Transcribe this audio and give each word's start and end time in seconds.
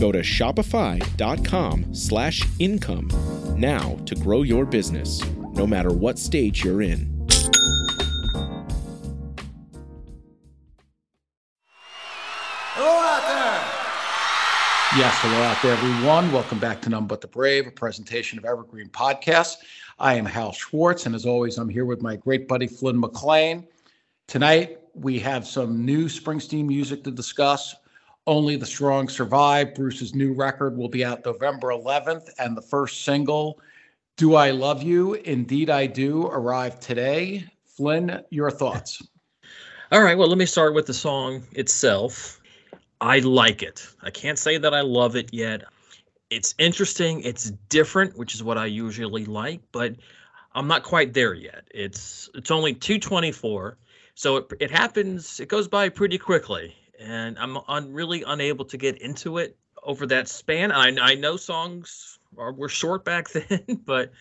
Go 0.00 0.10
to 0.10 0.20
shopify.com 0.20 1.94
slash 1.94 2.42
income 2.58 3.10
now 3.58 3.96
to 4.06 4.14
grow 4.14 4.40
your 4.40 4.64
business, 4.64 5.22
no 5.52 5.66
matter 5.66 5.92
what 5.92 6.18
stage 6.18 6.64
you're 6.64 6.80
in. 6.80 7.28
Hello 12.72 12.88
out 12.88 13.26
there. 13.28 14.98
Yes, 14.98 15.14
hello 15.18 15.42
out 15.42 15.58
there, 15.62 15.74
everyone. 15.74 16.32
Welcome 16.32 16.58
back 16.58 16.80
to 16.80 16.88
None 16.88 17.06
But 17.06 17.20
the 17.20 17.28
Brave, 17.28 17.66
a 17.66 17.70
presentation 17.70 18.38
of 18.38 18.46
Evergreen 18.46 18.88
Podcast. 18.88 19.56
I 19.98 20.14
am 20.14 20.24
Hal 20.24 20.52
Schwartz, 20.52 21.04
and 21.04 21.14
as 21.14 21.26
always, 21.26 21.58
I'm 21.58 21.68
here 21.68 21.84
with 21.84 22.00
my 22.00 22.16
great 22.16 22.48
buddy 22.48 22.66
Flynn 22.66 22.98
McLean. 22.98 23.68
Tonight, 24.28 24.78
we 24.94 25.18
have 25.18 25.46
some 25.46 25.84
new 25.84 26.06
Springsteen 26.06 26.64
music 26.64 27.04
to 27.04 27.10
discuss. 27.10 27.74
Only 28.30 28.54
the 28.54 28.64
Strong 28.64 29.08
Survive, 29.08 29.74
Bruce's 29.74 30.14
new 30.14 30.32
record, 30.32 30.76
will 30.76 30.88
be 30.88 31.04
out 31.04 31.26
November 31.26 31.70
11th, 31.70 32.28
and 32.38 32.56
the 32.56 32.62
first 32.62 33.02
single, 33.02 33.58
Do 34.16 34.36
I 34.36 34.52
Love 34.52 34.84
You? 34.84 35.14
Indeed 35.14 35.68
I 35.68 35.86
Do, 35.88 36.26
arrived 36.26 36.80
today. 36.80 37.44
Flynn, 37.64 38.22
your 38.30 38.52
thoughts? 38.52 39.02
All 39.90 40.00
right, 40.00 40.16
well, 40.16 40.28
let 40.28 40.38
me 40.38 40.46
start 40.46 40.74
with 40.74 40.86
the 40.86 40.94
song 40.94 41.42
itself. 41.54 42.40
I 43.00 43.18
like 43.18 43.64
it. 43.64 43.84
I 44.00 44.10
can't 44.10 44.38
say 44.38 44.58
that 44.58 44.72
I 44.72 44.82
love 44.82 45.16
it 45.16 45.34
yet. 45.34 45.64
It's 46.30 46.54
interesting, 46.56 47.22
it's 47.22 47.50
different, 47.68 48.16
which 48.16 48.36
is 48.36 48.44
what 48.44 48.56
I 48.56 48.66
usually 48.66 49.24
like, 49.24 49.60
but 49.72 49.96
I'm 50.54 50.68
not 50.68 50.84
quite 50.84 51.14
there 51.14 51.34
yet. 51.34 51.64
It's 51.74 52.30
it's 52.36 52.52
only 52.52 52.74
224, 52.74 53.76
so 54.14 54.36
it, 54.36 54.52
it 54.60 54.70
happens, 54.70 55.40
it 55.40 55.48
goes 55.48 55.66
by 55.66 55.88
pretty 55.88 56.16
quickly 56.16 56.76
and 57.00 57.38
I'm 57.38 57.58
un, 57.68 57.92
really 57.92 58.22
unable 58.26 58.64
to 58.66 58.76
get 58.76 59.00
into 59.00 59.38
it 59.38 59.56
over 59.82 60.06
that 60.06 60.28
span. 60.28 60.70
I, 60.70 60.94
I 61.00 61.14
know 61.14 61.36
songs 61.36 62.18
are, 62.36 62.52
were 62.52 62.68
short 62.68 63.04
back 63.04 63.28
then, 63.32 63.80
but 63.84 64.12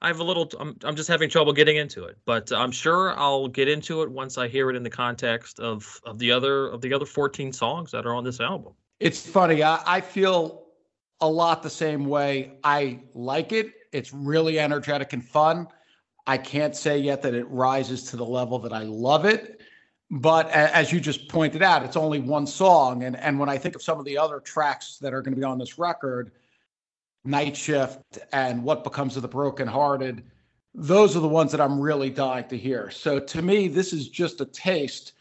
I 0.00 0.08
have 0.08 0.18
a 0.18 0.24
little. 0.24 0.50
I'm, 0.58 0.76
I'm 0.82 0.96
just 0.96 1.08
having 1.08 1.28
trouble 1.28 1.52
getting 1.52 1.76
into 1.76 2.04
it. 2.04 2.18
But 2.24 2.52
I'm 2.52 2.72
sure 2.72 3.16
I'll 3.18 3.48
get 3.48 3.68
into 3.68 4.02
it 4.02 4.10
once 4.10 4.38
I 4.38 4.48
hear 4.48 4.70
it 4.70 4.76
in 4.76 4.82
the 4.82 4.90
context 4.90 5.60
of 5.60 6.00
of 6.04 6.18
the 6.18 6.32
other 6.32 6.68
of 6.68 6.80
the 6.80 6.92
other 6.92 7.06
14 7.06 7.52
songs 7.52 7.92
that 7.92 8.06
are 8.06 8.14
on 8.14 8.24
this 8.24 8.40
album. 8.40 8.72
It's 8.98 9.24
funny. 9.24 9.62
I, 9.62 9.80
I 9.86 10.00
feel 10.00 10.66
a 11.20 11.28
lot 11.28 11.62
the 11.62 11.70
same 11.70 12.06
way. 12.06 12.58
I 12.64 13.00
like 13.14 13.52
it. 13.52 13.72
It's 13.92 14.12
really 14.12 14.58
energetic 14.58 15.12
and 15.12 15.24
fun. 15.24 15.68
I 16.26 16.38
can't 16.38 16.74
say 16.74 16.98
yet 16.98 17.22
that 17.22 17.34
it 17.34 17.48
rises 17.48 18.04
to 18.10 18.16
the 18.16 18.24
level 18.24 18.58
that 18.60 18.72
I 18.72 18.82
love 18.82 19.24
it 19.24 19.60
but 20.12 20.50
as 20.50 20.92
you 20.92 21.00
just 21.00 21.26
pointed 21.26 21.62
out, 21.62 21.82
it's 21.82 21.96
only 21.96 22.20
one 22.20 22.46
song. 22.46 23.04
And 23.04 23.16
and 23.16 23.38
when 23.38 23.48
I 23.48 23.56
think 23.56 23.74
of 23.74 23.82
some 23.82 23.98
of 23.98 24.04
the 24.04 24.18
other 24.18 24.40
tracks 24.40 24.98
that 24.98 25.14
are 25.14 25.22
going 25.22 25.34
to 25.34 25.40
be 25.40 25.44
on 25.44 25.58
this 25.58 25.78
record, 25.78 26.32
Night 27.24 27.56
Shift 27.56 28.18
and 28.30 28.62
What 28.62 28.84
Becomes 28.84 29.16
of 29.16 29.22
the 29.22 29.28
Broken 29.28 29.66
Hearted, 29.66 30.22
those 30.74 31.16
are 31.16 31.20
the 31.20 31.28
ones 31.28 31.50
that 31.52 31.62
I'm 31.62 31.80
really 31.80 32.10
dying 32.10 32.46
to 32.48 32.58
hear. 32.58 32.90
So 32.90 33.18
to 33.20 33.40
me, 33.40 33.68
this 33.68 33.94
is 33.94 34.06
just 34.06 34.42
a 34.42 34.44
taste 34.44 35.14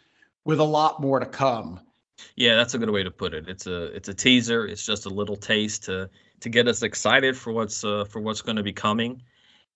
with 0.43 0.59
a 0.59 0.65
lot 0.65 0.99
more 0.99 1.21
to 1.21 1.25
come. 1.25 1.79
Yeah, 2.35 2.55
that's 2.55 2.73
a 2.73 2.77
good 2.77 2.89
way 2.89 3.03
to 3.03 3.11
put 3.11 3.33
it. 3.33 3.47
It's 3.47 3.67
a 3.67 3.85
it's 3.95 4.09
a 4.09 4.13
teaser. 4.13 4.67
It's 4.67 4.85
just 4.85 5.05
a 5.05 5.09
little 5.09 5.37
taste 5.37 5.85
to 5.85 6.09
to 6.41 6.49
get 6.49 6.67
us 6.67 6.83
excited 6.83 7.37
for 7.37 7.53
what's 7.53 7.85
uh, 7.85 8.03
for 8.03 8.19
what's 8.19 8.41
going 8.41 8.57
to 8.57 8.63
be 8.63 8.73
coming. 8.73 9.21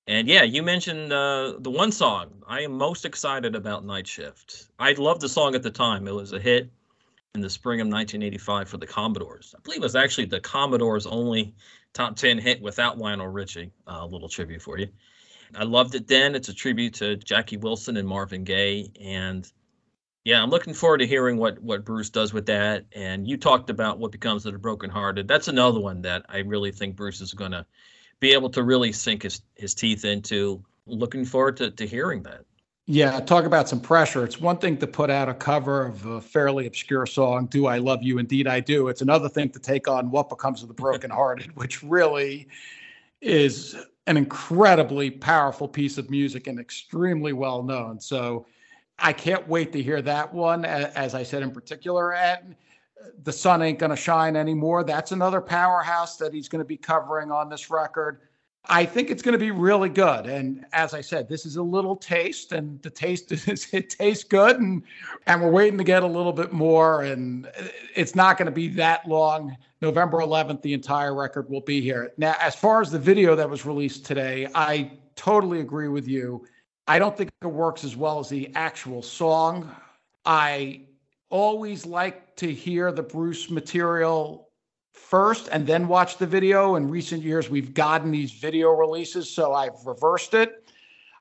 And 0.08 0.28
yeah, 0.28 0.44
you 0.44 0.62
mentioned 0.62 1.12
uh, 1.12 1.56
the 1.60 1.72
one 1.72 1.92
song 1.92 2.44
I 2.48 2.62
am 2.62 2.74
most 2.74 3.06
excited 3.06 3.56
about 3.56 3.86
Night 3.86 4.06
Shift. 4.06 4.68
I 4.78 4.94
loved 4.94 5.22
the 5.22 5.30
song 5.30 5.56
at 5.56 5.64
the 5.64 5.72
time. 5.72 6.08
It 6.08 6.14
was 6.14 6.32
a 6.32 6.40
hit 6.40 6.70
in 7.34 7.42
the 7.42 7.50
spring 7.50 7.82
of 7.82 7.88
1985 7.88 8.70
for 8.70 8.78
the 8.78 8.86
Commodores. 8.86 9.56
I 9.58 9.62
believe 9.64 9.80
it 9.80 9.84
was 9.84 9.96
actually 9.96 10.26
the 10.26 10.40
Commodores' 10.40 11.08
only 11.08 11.56
top 11.94 12.16
10 12.18 12.38
hit 12.38 12.62
without 12.62 13.00
Lionel 13.00 13.28
Richie. 13.28 13.72
Uh, 13.88 14.00
a 14.02 14.06
little 14.06 14.30
tribute 14.30 14.62
for 14.62 14.78
you. 14.78 14.90
I 15.56 15.64
loved 15.64 15.96
it 15.96 16.08
then. 16.08 16.36
It's 16.36 16.50
a 16.50 16.54
tribute 16.54 16.94
to 16.96 17.16
Jackie 17.18 17.58
Wilson 17.58 17.98
and 17.98 18.08
Marvin 18.08 18.44
Gaye. 18.44 18.92
And 19.02 19.52
yeah, 20.24 20.42
I'm 20.42 20.50
looking 20.52 20.74
forward 20.74 21.00
to 21.00 21.08
hearing 21.08 21.38
what, 21.38 21.62
what 21.62 21.84
Bruce 21.84 22.10
does 22.12 22.32
with 22.32 22.46
that. 22.46 22.86
And 22.94 23.28
you 23.28 23.38
talked 23.38 23.72
about 23.72 23.98
what 23.98 24.12
becomes 24.12 24.46
of 24.46 24.54
the 24.54 24.60
broken 24.60 24.90
hearted. 24.90 25.28
That's 25.28 25.48
another 25.48 25.80
one 25.80 26.04
that 26.04 26.26
I 26.30 26.40
really 26.40 26.72
think 26.72 26.96
Bruce 26.96 27.22
is 27.22 27.34
going 27.34 27.52
to 27.52 27.66
be 28.26 28.34
able 28.34 28.50
to 28.50 28.64
really 28.64 28.92
sink 28.92 29.22
his, 29.22 29.42
his 29.54 29.76
teeth 29.76 30.04
into. 30.04 30.64
Looking 30.88 31.26
forward 31.26 31.58
to, 31.58 31.70
to 31.70 31.86
hearing 31.86 32.24
that. 32.24 32.44
Yeah, 32.88 33.20
talk 33.20 33.46
about 33.46 33.70
some 33.70 33.80
pressure. 33.80 34.24
It's 34.24 34.40
one 34.42 34.58
thing 34.58 34.78
to 34.78 34.88
put 34.88 35.12
out 35.12 35.30
a 35.30 35.34
cover 35.34 35.86
of 35.86 36.06
a 36.08 36.22
fairly 36.22 36.66
obscure 36.66 37.06
song, 37.06 37.46
Do 37.46 37.68
I 37.68 37.78
Love 37.78 38.02
You? 38.02 38.18
Indeed 38.18 38.48
I 38.48 38.62
Do. 38.62 38.88
It's 38.88 39.04
another 39.04 39.30
thing 39.30 39.50
to 39.52 39.60
take 39.60 39.88
on 39.88 40.10
What 40.10 40.30
Becomes 40.30 40.64
of 40.64 40.70
the 40.70 40.74
Broken 40.74 41.12
Hearted, 41.12 41.56
which 41.56 41.84
really 41.84 42.48
is 43.22 43.76
an 44.08 44.18
incredibly 44.18 45.12
powerful 45.12 45.68
piece 45.68 46.00
of 46.00 46.10
music 46.10 46.48
and 46.48 46.60
extremely 46.60 47.34
well 47.34 47.62
known. 47.62 48.00
So 48.00 48.48
I 48.98 49.14
can't 49.14 49.48
wait 49.48 49.72
to 49.74 49.84
hear 49.84 50.02
that 50.02 50.34
one, 50.34 50.66
as 50.66 51.14
I 51.14 51.22
said 51.22 51.44
in 51.44 51.52
particular. 51.52 52.14
And 52.14 52.56
the 53.24 53.34
sun 53.34 53.62
ain't 53.62 53.80
going 53.80 53.90
to 53.90 53.96
shine 53.96 54.36
anymore. 54.36 54.84
That's 54.84 55.12
another 55.12 55.42
powerhouse 55.42 56.18
that 56.18 56.34
he's 56.34 56.48
going 56.48 56.60
to 56.60 56.66
be 56.66 56.78
covering 56.78 57.32
on 57.32 57.50
this 57.50 57.70
record. 57.70 58.22
I 58.68 58.86
think 58.86 59.12
it's 59.12 59.22
going 59.22 59.34
to 59.34 59.40
be 59.40 59.52
really 59.52 59.90
good. 59.90 60.26
And 60.26 60.66
as 60.74 60.94
I 60.94 61.02
said, 61.02 61.30
this 61.30 61.46
is 61.46 61.56
a 61.56 61.62
little 61.62 61.96
taste, 61.96 62.52
and 62.52 62.82
the 62.82 62.90
taste 62.90 63.32
is 63.48 63.68
it 63.72 63.90
tastes 63.90 64.24
good, 64.24 64.60
and 64.60 64.84
and 65.28 65.42
we're 65.42 65.52
waiting 65.52 65.78
to 65.78 65.84
get 65.84 66.04
a 66.04 66.08
little 66.08 66.34
bit 66.34 66.52
more. 66.52 67.04
And 67.04 67.50
it's 67.96 68.16
not 68.16 68.38
going 68.38 68.48
to 68.48 68.52
be 68.52 68.68
that 68.70 69.08
long. 69.08 69.56
November 69.82 70.20
11th, 70.20 70.62
the 70.62 70.74
entire 70.74 71.14
record 71.14 71.50
will 71.50 71.62
be 71.62 71.82
here. 71.82 72.12
Now, 72.18 72.36
as 72.42 72.56
far 72.56 72.82
as 72.82 72.92
the 72.92 73.00
video 73.00 73.36
that 73.36 73.50
was 73.50 73.66
released 73.66 74.06
today, 74.06 74.48
I 74.56 74.92
totally 75.16 75.60
agree 75.60 75.90
with 75.90 76.08
you. 76.08 76.48
I 76.88 76.98
don't 76.98 77.16
think 77.16 77.32
it 77.42 77.48
works 77.48 77.84
as 77.84 77.96
well 77.96 78.20
as 78.20 78.30
the 78.30 78.52
actual 78.56 79.02
song. 79.02 79.76
I 80.26 80.82
always 81.30 81.86
like 81.86 82.36
to 82.38 82.52
hear 82.52 82.92
the 82.92 83.04
Bruce 83.04 83.50
material 83.50 84.50
first 84.94 85.50
and 85.52 85.68
then 85.68 85.88
watch 85.88 86.18
the 86.18 86.28
video. 86.28 86.76
In 86.76 86.90
recent 86.90 87.24
years, 87.24 87.50
we've 87.50 87.74
gotten 87.74 88.12
these 88.12 88.32
video 88.32 88.70
releases, 88.72 89.30
so 89.30 89.54
I've 89.54 89.86
reversed 89.86 90.34
it. 90.34 90.68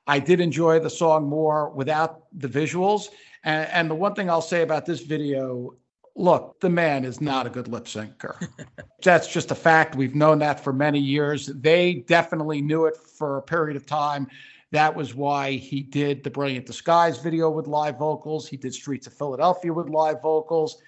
I 0.07 0.19
did 0.19 0.39
enjoy 0.39 0.79
the 0.79 0.89
song 0.89 1.27
more 1.27 1.69
without 1.69 2.23
the 2.33 2.47
visuals. 2.47 3.07
And, 3.43 3.69
and 3.71 3.89
the 3.89 3.95
one 3.95 4.13
thing 4.13 4.29
I'll 4.29 4.41
say 4.41 4.61
about 4.61 4.85
this 4.85 5.01
video 5.01 5.75
look, 6.15 6.59
the 6.61 6.69
man 6.69 7.03
is 7.03 7.19
not 7.19 7.45
a 7.45 7.49
good 7.49 7.67
lip 7.67 7.85
syncer. 7.85 8.47
That's 9.03 9.27
just 9.27 9.51
a 9.51 9.55
fact. 9.55 9.95
We've 9.95 10.15
known 10.15 10.39
that 10.39 10.59
for 10.59 10.71
many 10.71 10.99
years. 10.99 11.47
They 11.47 12.05
definitely 12.07 12.61
knew 12.61 12.85
it 12.85 12.95
for 12.95 13.37
a 13.37 13.41
period 13.41 13.75
of 13.75 13.85
time. 13.85 14.27
That 14.75 14.93
was 14.93 15.15
why 15.15 15.51
he 15.53 15.79
did 15.79 16.21
the 16.21 16.29
Brilliant 16.29 16.65
Disguise 16.65 17.17
video 17.19 17.49
with 17.49 17.65
live 17.65 17.97
vocals. 17.97 18.45
He 18.45 18.57
did 18.57 18.73
Streets 18.73 19.07
of 19.07 19.13
Philadelphia 19.13 19.71
with 19.71 19.87
live 19.87 20.21
vocals. 20.21 20.81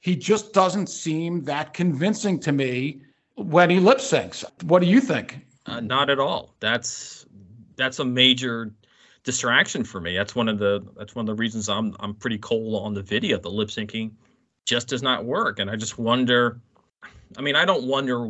He 0.00 0.16
just 0.16 0.54
doesn't 0.54 0.86
seem 0.86 1.44
that 1.44 1.74
convincing 1.74 2.40
to 2.40 2.52
me 2.52 3.02
when 3.34 3.68
he 3.68 3.78
lip 3.78 3.98
syncs. 3.98 4.42
What 4.62 4.80
do 4.80 4.88
you 4.88 5.02
think? 5.02 5.44
Uh, 5.66 5.80
not 5.80 6.08
at 6.08 6.18
all. 6.18 6.54
That's 6.60 7.26
that's 7.76 7.98
a 7.98 8.06
major 8.06 8.72
distraction 9.22 9.84
for 9.84 10.00
me. 10.00 10.16
That's 10.16 10.34
one 10.34 10.48
of 10.48 10.58
the 10.58 10.86
that's 10.96 11.14
one 11.14 11.28
of 11.28 11.36
the 11.36 11.38
reasons 11.38 11.68
I'm 11.68 11.94
I'm 12.00 12.14
pretty 12.14 12.38
cold 12.38 12.82
on 12.82 12.94
the 12.94 13.02
video. 13.02 13.36
The 13.38 13.50
lip 13.50 13.68
syncing 13.68 14.12
just 14.64 14.88
does 14.88 15.02
not 15.02 15.26
work, 15.26 15.58
and 15.58 15.68
I 15.70 15.76
just 15.76 15.98
wonder. 15.98 16.58
I 17.36 17.42
mean, 17.42 17.54
I 17.54 17.66
don't 17.66 17.84
wonder 17.84 18.26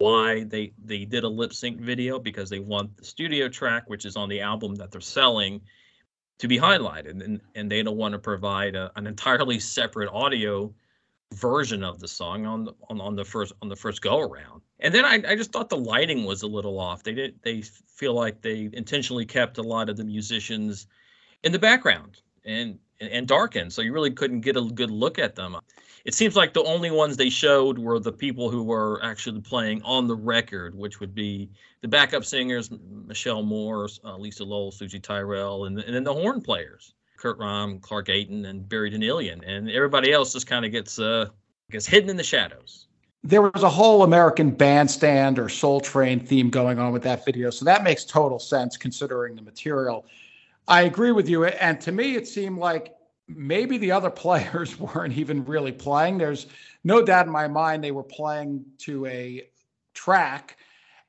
why 0.00 0.44
they 0.44 0.72
they 0.82 1.04
did 1.04 1.24
a 1.24 1.28
lip 1.28 1.52
sync 1.52 1.78
video 1.78 2.18
because 2.18 2.48
they 2.48 2.58
want 2.58 2.96
the 2.96 3.04
studio 3.04 3.48
track, 3.48 3.84
which 3.86 4.06
is 4.06 4.16
on 4.16 4.30
the 4.30 4.40
album 4.40 4.74
that 4.76 4.90
they're 4.90 5.00
selling, 5.00 5.60
to 6.38 6.48
be 6.48 6.58
highlighted, 6.58 7.22
and 7.22 7.40
and 7.54 7.70
they 7.70 7.82
don't 7.82 7.98
want 7.98 8.12
to 8.12 8.18
provide 8.18 8.74
a, 8.74 8.90
an 8.96 9.06
entirely 9.06 9.60
separate 9.60 10.08
audio 10.10 10.72
version 11.34 11.84
of 11.84 12.00
the 12.00 12.08
song 12.08 12.46
on 12.46 12.64
the, 12.64 12.72
on, 12.88 13.00
on 13.00 13.14
the 13.14 13.24
first 13.24 13.52
on 13.60 13.68
the 13.68 13.76
first 13.76 14.00
go 14.00 14.18
around. 14.20 14.62
And 14.80 14.94
then 14.94 15.04
I, 15.04 15.22
I 15.28 15.36
just 15.36 15.52
thought 15.52 15.68
the 15.68 15.76
lighting 15.76 16.24
was 16.24 16.42
a 16.42 16.46
little 16.46 16.80
off. 16.80 17.02
They 17.02 17.12
did 17.12 17.38
they 17.42 17.60
feel 17.60 18.14
like 18.14 18.40
they 18.40 18.70
intentionally 18.72 19.26
kept 19.26 19.58
a 19.58 19.62
lot 19.62 19.90
of 19.90 19.98
the 19.98 20.04
musicians 20.04 20.86
in 21.44 21.52
the 21.52 21.58
background 21.58 22.22
and 22.46 22.78
and 23.00 23.28
darkened, 23.28 23.72
so 23.72 23.82
you 23.82 23.92
really 23.92 24.12
couldn't 24.12 24.40
get 24.40 24.56
a 24.56 24.62
good 24.62 24.90
look 24.90 25.18
at 25.18 25.34
them. 25.34 25.56
It 26.04 26.14
seems 26.14 26.36
like 26.36 26.54
the 26.54 26.64
only 26.64 26.90
ones 26.90 27.16
they 27.16 27.28
showed 27.28 27.78
were 27.78 27.98
the 27.98 28.12
people 28.12 28.50
who 28.50 28.62
were 28.62 29.00
actually 29.02 29.40
playing 29.40 29.82
on 29.82 30.06
the 30.06 30.16
record, 30.16 30.74
which 30.74 31.00
would 31.00 31.14
be 31.14 31.50
the 31.82 31.88
backup 31.88 32.24
singers, 32.24 32.70
Michelle 33.06 33.42
Moore, 33.42 33.88
uh, 34.04 34.16
Lisa 34.16 34.44
Lowell, 34.44 34.72
Soozie 34.72 35.02
Tyrell, 35.02 35.66
and, 35.66 35.78
and 35.78 35.94
then 35.94 36.04
the 36.04 36.14
horn 36.14 36.40
players. 36.40 36.94
Curt 37.20 37.38
Ramm, 37.38 37.78
Clark 37.80 38.06
Gayton, 38.06 38.46
and 38.46 38.66
Barry 38.66 38.90
Danielian, 38.90 39.42
and 39.46 39.70
everybody 39.70 40.10
else 40.10 40.32
just 40.32 40.46
kind 40.46 40.64
of 40.64 40.72
gets 40.72 40.98
uh, 40.98 41.26
gets 41.70 41.86
hidden 41.86 42.08
in 42.08 42.16
the 42.16 42.24
shadows. 42.24 42.86
There 43.22 43.42
was 43.42 43.62
a 43.62 43.68
whole 43.68 44.02
American 44.02 44.50
Bandstand 44.50 45.38
or 45.38 45.50
Soul 45.50 45.82
Train 45.82 46.18
theme 46.18 46.48
going 46.48 46.78
on 46.78 46.92
with 46.92 47.02
that 47.02 47.26
video, 47.26 47.50
so 47.50 47.66
that 47.66 47.84
makes 47.84 48.06
total 48.06 48.38
sense 48.38 48.78
considering 48.78 49.36
the 49.36 49.42
material. 49.42 50.06
I 50.66 50.82
agree 50.82 51.12
with 51.12 51.28
you, 51.28 51.44
and 51.44 51.78
to 51.82 51.92
me, 51.92 52.16
it 52.16 52.26
seemed 52.26 52.58
like 52.58 52.94
maybe 53.36 53.78
the 53.78 53.92
other 53.92 54.10
players 54.24 54.78
weren't 54.78 55.16
even 55.16 55.44
really 55.44 55.72
playing. 55.72 56.18
There's 56.18 56.46
no 56.84 57.02
doubt 57.02 57.26
in 57.26 57.32
my 57.32 57.48
mind 57.48 57.82
they 57.84 57.92
were 57.92 58.02
playing 58.02 58.64
to 58.78 59.06
a 59.06 59.48
track, 59.94 60.56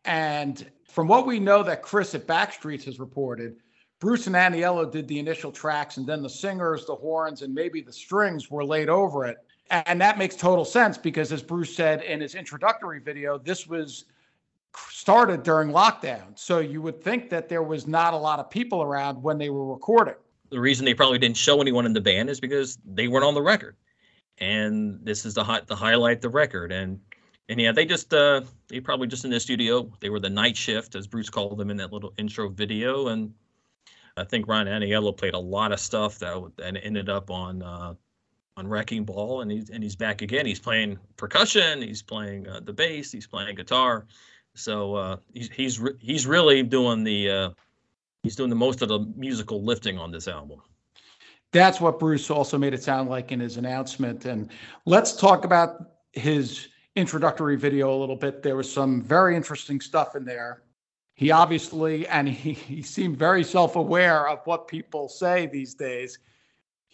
and 0.06 0.70
from 0.90 1.08
what 1.08 1.26
we 1.26 1.40
know 1.40 1.64
that 1.64 1.82
Chris 1.82 2.14
at 2.16 2.28
Backstreets 2.28 2.84
has 2.84 3.00
reported 3.00 3.56
Bruce 4.02 4.26
and 4.26 4.36
Aniello 4.36 4.92
did 4.92 5.08
the 5.08 5.20
initial 5.20 5.52
tracks, 5.52 5.98
and 5.98 6.08
then 6.08 6.24
the 6.24 6.30
singers, 6.30 6.86
the 6.88 6.96
horns, 6.96 7.44
and 7.44 7.54
maybe 7.54 7.82
the 7.82 7.94
strings 7.94 8.50
were 8.50 8.66
laid 8.66 8.90
over 8.90 9.26
it. 9.26 9.38
And 9.70 10.02
that 10.02 10.18
makes 10.18 10.36
total 10.36 10.66
sense 10.66 10.98
because, 10.98 11.32
as 11.32 11.44
Bruce 11.44 11.74
said 11.74 12.02
in 12.02 12.20
his 12.20 12.34
introductory 12.34 13.00
video, 13.00 13.38
this 13.38 13.68
was 13.68 14.06
started 14.90 15.44
during 15.44 15.70
lockdown. 15.70 16.38
So 16.38 16.60
you 16.60 16.82
would 16.82 17.02
think 17.02 17.30
that 17.30 17.48
there 17.48 17.62
was 17.62 17.86
not 17.86 18.16
a 18.16 18.18
lot 18.18 18.40
of 18.40 18.50
people 18.50 18.82
around 18.82 19.22
when 19.22 19.38
they 19.38 19.52
were 19.52 19.72
recording. 19.72 20.16
The 20.52 20.60
reason 20.60 20.86
they 20.86 20.94
probably 20.94 21.18
didn't 21.18 21.38
show 21.38 21.62
anyone 21.62 21.86
in 21.86 21.94
the 21.94 22.02
band 22.02 22.30
is 22.30 22.40
because 22.40 22.78
they 22.86 23.08
weren't 23.08 23.26
on 23.26 23.34
the 23.34 23.42
record. 23.42 23.76
And 24.38 25.00
this 25.04 25.26
is 25.26 25.34
the 25.34 25.44
hi- 25.44 25.62
the 25.66 25.76
highlight 25.76 26.22
the 26.22 26.30
record. 26.30 26.72
And 26.72 27.00
and 27.50 27.60
yeah, 27.60 27.72
they 27.72 27.86
just 27.86 28.14
uh 28.14 28.42
they 28.68 28.80
probably 28.80 29.08
just 29.08 29.26
in 29.26 29.32
the 29.32 29.40
studio. 29.40 29.92
They 30.00 30.10
were 30.10 30.20
the 30.20 30.30
night 30.30 30.58
shift, 30.58 30.96
as 30.96 31.08
Bruce 31.08 31.30
called 31.30 31.58
them 31.58 31.70
in 31.70 31.78
that 31.78 31.92
little 31.92 32.14
intro 32.18 32.50
video, 32.50 33.08
and 33.08 33.34
I 34.18 34.24
think 34.24 34.48
Ron 34.48 34.66
Aniello 34.68 35.16
played 35.16 35.34
a 35.34 35.40
lot 35.40 35.72
of 35.72 35.80
stuff 35.80 36.20
that 36.20 36.52
that 36.58 36.78
ended 36.84 37.10
up 37.10 37.30
on 37.30 37.62
uh, 37.62 37.94
on 38.58 38.68
Wrecking 38.68 39.06
Ball, 39.06 39.42
and 39.42 39.52
he's 39.52 39.70
and 39.70 39.84
he's 39.84 39.96
back 39.96 40.22
again. 40.22 40.46
He's 40.46 40.60
playing 40.60 41.00
percussion, 41.18 41.82
he's 41.82 42.02
playing 42.02 42.48
uh, 42.48 42.60
the 42.62 42.74
bass, 42.74 43.12
he's 43.12 43.28
playing 43.28 43.56
guitar. 43.56 44.06
So 44.54 44.96
uh, 44.96 45.18
he's 45.34 45.50
he's 45.50 45.80
re- 45.80 45.98
he's 46.00 46.28
really 46.28 46.64
doing 46.64 47.04
the 47.04 47.30
uh, 47.30 47.50
he's 48.24 48.36
doing 48.36 48.50
the 48.50 48.56
most 48.56 48.82
of 48.82 48.90
the 48.90 49.00
musical 49.16 49.64
lifting 49.64 49.98
on 49.98 50.12
this 50.12 50.28
album. 50.28 50.62
That's 51.52 51.82
what 51.82 52.00
Bruce 52.00 52.30
also 52.30 52.58
made 52.58 52.74
it 52.74 52.82
sound 52.82 53.10
like 53.10 53.32
in 53.32 53.40
his 53.40 53.58
announcement. 53.58 54.26
And 54.26 54.50
let's 54.86 55.16
talk 55.16 55.44
about 55.44 55.92
his 56.14 56.70
introductory 56.96 57.58
video 57.58 57.94
a 57.94 57.98
little 57.98 58.16
bit. 58.16 58.42
There 58.42 58.56
was 58.56 58.72
some 58.72 59.02
very 59.02 59.36
interesting 59.36 59.82
stuff 59.82 60.16
in 60.16 60.24
there 60.24 60.64
he 61.22 61.30
obviously, 61.30 62.08
and 62.08 62.28
he, 62.28 62.54
he 62.54 62.82
seemed 62.82 63.16
very 63.16 63.44
self 63.44 63.76
aware 63.76 64.28
of 64.28 64.40
what 64.46 64.68
people 64.68 65.08
say 65.08 65.46
these 65.46 65.76
days. 65.76 66.18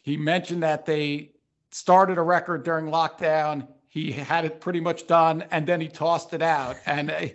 He 0.02 0.18
mentioned 0.18 0.62
that 0.64 0.86
they 0.86 1.32
started 1.72 2.18
a 2.18 2.22
record 2.22 2.64
during 2.64 2.88
lockdown. 2.88 3.68
He 3.88 4.12
had 4.12 4.44
it 4.44 4.60
pretty 4.60 4.82
much 4.82 5.08
done, 5.08 5.46
and 5.52 5.66
then 5.66 5.80
he 5.80 5.88
tossed 5.88 6.34
it 6.34 6.42
out. 6.42 6.76
And 6.86 7.34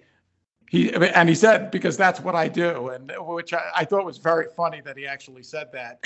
he 0.73 0.91
and 0.91 1.29
he 1.29 1.35
said 1.35 1.71
because 1.71 1.99
that's 1.99 2.19
what 2.19 2.35
I 2.35 2.49
do, 2.49 2.89
and 2.89 3.13
which 3.19 3.53
I, 3.53 3.61
I 3.77 3.85
thought 3.85 4.07
was 4.07 4.17
very 4.17 4.47
funny 4.57 4.81
that 4.81 4.97
he 4.97 5.07
actually 5.07 5.43
said 5.43 5.71
that. 5.73 6.03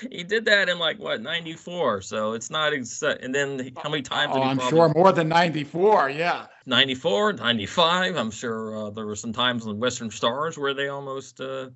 he 0.10 0.22
did 0.22 0.44
that 0.44 0.68
in 0.68 0.78
like 0.78 0.98
what 0.98 1.20
94 1.20 2.00
so 2.00 2.32
it's 2.32 2.48
not 2.48 2.72
exact 2.72 3.22
and 3.22 3.34
then 3.34 3.72
how 3.82 3.90
many 3.90 4.02
times 4.02 4.32
oh, 4.34 4.40
i'm 4.40 4.56
probably... 4.56 4.78
sure 4.78 4.92
more 4.94 5.12
than 5.12 5.28
94 5.28 6.10
yeah 6.10 6.46
94 6.64 7.34
95 7.34 8.16
i'm 8.16 8.30
sure 8.30 8.86
uh, 8.86 8.90
there 8.90 9.04
were 9.04 9.16
some 9.16 9.32
times 9.32 9.66
in 9.66 9.78
western 9.78 10.10
stars 10.10 10.56
where 10.56 10.72
they 10.72 10.88
almost 10.88 11.40
uh, 11.40 11.68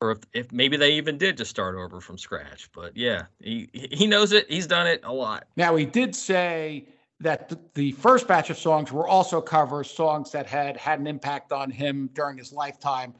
or 0.00 0.12
if, 0.12 0.18
if 0.32 0.52
maybe 0.52 0.76
they 0.76 0.92
even 0.92 1.18
did 1.18 1.38
just 1.38 1.50
start 1.50 1.74
over 1.74 2.00
from 2.00 2.18
scratch 2.18 2.68
but 2.72 2.96
yeah 2.96 3.22
he 3.40 3.68
he 3.72 4.06
knows 4.06 4.32
it 4.32 4.48
he's 4.48 4.66
done 4.66 4.86
it 4.86 5.00
a 5.04 5.12
lot 5.12 5.46
now 5.56 5.74
he 5.74 5.86
did 5.86 6.14
say 6.14 6.86
that 7.20 7.74
the 7.74 7.92
first 7.92 8.26
batch 8.26 8.50
of 8.50 8.58
songs 8.58 8.90
were 8.90 9.06
also 9.06 9.40
covers 9.40 9.90
songs 9.90 10.32
that 10.32 10.46
had 10.46 10.76
had 10.76 11.00
an 11.00 11.06
impact 11.06 11.52
on 11.52 11.70
him 11.70 12.08
during 12.14 12.38
his 12.38 12.52
lifetime 12.52 13.14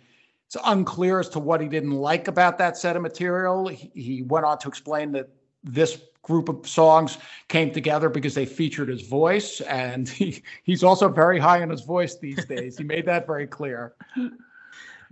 it's 0.50 0.56
unclear 0.64 1.20
as 1.20 1.29
to 1.29 1.38
what 1.38 1.61
he 1.61 1.69
didn't 1.69 1.93
like 1.93 2.26
about 2.26 2.58
that 2.58 2.76
set 2.76 2.97
of 2.97 3.02
material. 3.02 3.69
He, 3.69 3.93
he 3.94 4.23
went 4.23 4.44
on 4.44 4.58
to 4.58 4.69
explain 4.69 5.12
that 5.12 5.29
this 5.62 6.02
group 6.23 6.49
of 6.49 6.67
songs 6.67 7.19
came 7.47 7.70
together 7.70 8.08
because 8.08 8.35
they 8.35 8.47
featured 8.47 8.88
his 8.88 9.06
voice, 9.06 9.61
and 9.61 10.08
he, 10.19 10.43
he's 10.64 10.82
also 10.82 11.08
very 11.08 11.38
high 11.38 11.62
on 11.62 11.70
his 11.70 11.82
voice 11.82 12.19
these 12.19 12.44
days. 12.46 12.76
he 12.76 12.82
made 12.82 13.06
that 13.06 13.29
very 13.29 13.46
clear. 13.46 13.94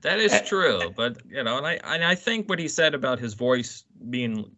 That 0.00 0.18
is 0.18 0.42
true, 0.44 0.92
but 0.96 1.18
you 1.28 1.44
know, 1.44 1.58
and 1.58 1.66
I 1.68 1.74
and 1.84 2.02
I 2.02 2.16
think 2.16 2.48
what 2.48 2.58
he 2.58 2.66
said 2.66 2.94
about 2.94 3.20
his 3.20 3.34
voice 3.34 3.84
being 4.10 4.50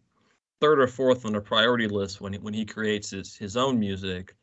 third 0.61 0.79
or 0.79 0.87
fourth 0.87 1.25
on 1.25 1.33
the 1.33 1.41
priority 1.41 1.87
list 1.87 2.21
when 2.21 2.33
he, 2.33 2.39
when 2.39 2.53
he 2.53 2.63
creates 2.63 3.09
his 3.09 3.35
his 3.35 3.57
own 3.57 3.79
music, 3.79 4.35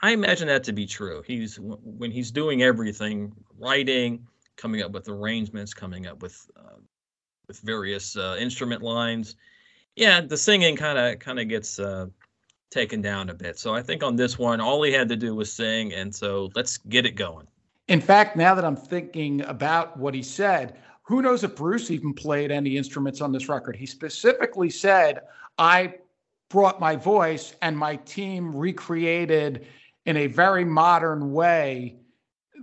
I 0.00 0.10
imagine 0.10 0.46
that 0.48 0.62
to 0.64 0.72
be 0.72 0.86
true. 0.86 1.22
He's 1.26 1.58
when 1.58 2.10
he's 2.10 2.30
doing 2.30 2.62
everything, 2.62 3.32
writing, 3.58 4.26
coming 4.56 4.82
up 4.82 4.92
with 4.92 5.08
arrangements, 5.08 5.74
coming 5.74 6.06
up 6.06 6.22
with 6.22 6.48
uh, 6.56 6.78
with 7.48 7.58
various 7.60 8.16
uh, 8.16 8.36
instrument 8.38 8.82
lines. 8.82 9.36
Yeah, 9.96 10.20
the 10.20 10.36
singing 10.36 10.76
kind 10.76 10.98
of 10.98 11.18
kind 11.18 11.40
of 11.40 11.48
gets 11.48 11.78
uh, 11.78 12.06
taken 12.70 13.00
down 13.00 13.30
a 13.30 13.34
bit. 13.34 13.58
So 13.58 13.74
I 13.74 13.82
think 13.82 14.02
on 14.02 14.16
this 14.16 14.38
one, 14.38 14.60
all 14.60 14.82
he 14.82 14.92
had 14.92 15.08
to 15.08 15.16
do 15.16 15.34
was 15.34 15.52
sing, 15.52 15.92
and 15.94 16.14
so 16.14 16.50
let's 16.54 16.78
get 16.78 17.06
it 17.06 17.12
going. 17.12 17.46
In 17.88 18.00
fact, 18.00 18.36
now 18.36 18.54
that 18.54 18.64
I'm 18.64 18.76
thinking 18.76 19.42
about 19.42 19.96
what 19.96 20.14
he 20.14 20.22
said, 20.22 20.78
who 21.04 21.22
knows 21.22 21.44
if 21.44 21.56
Bruce 21.56 21.90
even 21.90 22.12
played 22.12 22.50
any 22.50 22.76
instruments 22.76 23.20
on 23.20 23.32
this 23.32 23.48
record? 23.48 23.76
He 23.76 23.86
specifically 23.86 24.70
said, 24.70 25.20
"I 25.58 25.94
brought 26.48 26.80
my 26.80 26.96
voice, 26.96 27.54
and 27.62 27.76
my 27.76 27.96
team 27.96 28.54
recreated 28.54 29.66
in 30.06 30.16
a 30.16 30.26
very 30.26 30.64
modern 30.64 31.32
way 31.32 31.96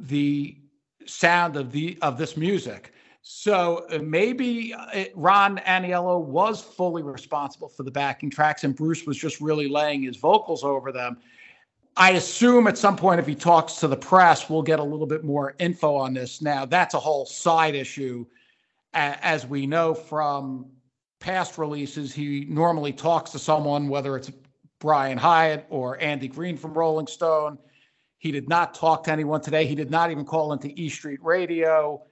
the 0.01 0.57
sound 1.05 1.55
of 1.55 1.71
the 1.71 1.98
of 2.01 2.17
this 2.17 2.38
music. 2.38 2.93
So 3.21 3.86
uh, 3.91 4.00
maybe 4.00 4.74
uh, 4.74 5.05
Ron 5.13 5.57
Aniello 5.60 6.24
was 6.24 6.62
fully 6.62 7.03
responsible 7.03 7.69
for 7.69 7.83
the 7.83 7.91
backing 7.91 8.29
tracks, 8.29 8.63
and 8.63 8.75
Bruce 8.75 9.05
was 9.05 9.17
just 9.17 9.39
really 9.41 9.67
laying 9.67 10.03
his 10.03 10.17
vocals 10.17 10.63
over 10.63 10.91
them. 10.91 11.17
I 11.98 12.12
assume 12.12 12.67
at 12.67 12.77
some 12.77 12.95
point, 12.95 13.19
if 13.19 13.27
he 13.27 13.36
talks 13.36 13.75
to 13.75 13.88
the 13.88 13.98
press, 13.98 14.50
we'll 14.50 14.62
get 14.62 14.79
a 14.79 14.83
little 14.83 15.05
bit 15.05 15.24
more 15.24 15.55
info 15.60 15.95
on 15.95 16.13
this. 16.13 16.41
Now, 16.41 16.65
that's 16.65 16.93
a 16.93 17.00
whole 17.00 17.25
side 17.25 17.75
issue. 17.75 18.25
As 18.93 19.45
we 19.45 19.65
know 19.65 19.93
from 19.93 20.65
past 21.19 21.57
releases, 21.57 22.13
he 22.13 22.45
normally 22.50 22.91
talks 22.91 23.31
to 23.31 23.39
someone, 23.39 23.88
whether 23.88 24.15
it's 24.15 24.31
Brian 24.79 25.17
Hiatt 25.17 25.65
or 25.69 26.01
Andy 26.01 26.27
Green 26.27 26.57
from 26.57 26.74
Rolling 26.74 27.07
Stone. 27.07 27.57
He 28.17 28.31
did 28.31 28.50
not 28.50 28.74
talk 28.74 29.03
to 29.05 29.12
anyone 29.12 29.41
today. 29.41 29.65
He 29.65 29.75
did 29.75 29.89
not 29.89 30.12
even 30.12 30.25
call 30.25 30.53
into 30.53 30.67
E 30.79 30.89
Street 30.89 31.19
Radio. 31.24 32.03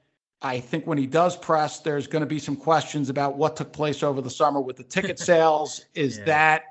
I 0.42 0.60
think 0.60 0.88
when 0.88 0.98
he 0.98 1.06
does 1.06 1.36
press, 1.36 1.80
there's 1.80 2.08
going 2.08 2.22
to 2.22 2.26
be 2.26 2.40
some 2.40 2.56
questions 2.56 3.10
about 3.10 3.36
what 3.36 3.58
took 3.58 3.74
place 3.74 4.04
over 4.04 4.22
the 4.22 4.30
summer 4.30 4.62
with 4.62 4.78
the 4.78 4.84
ticket 4.84 5.20
sales. 5.32 5.86
Is 5.96 6.20
yeah. 6.20 6.26
that 6.26 6.64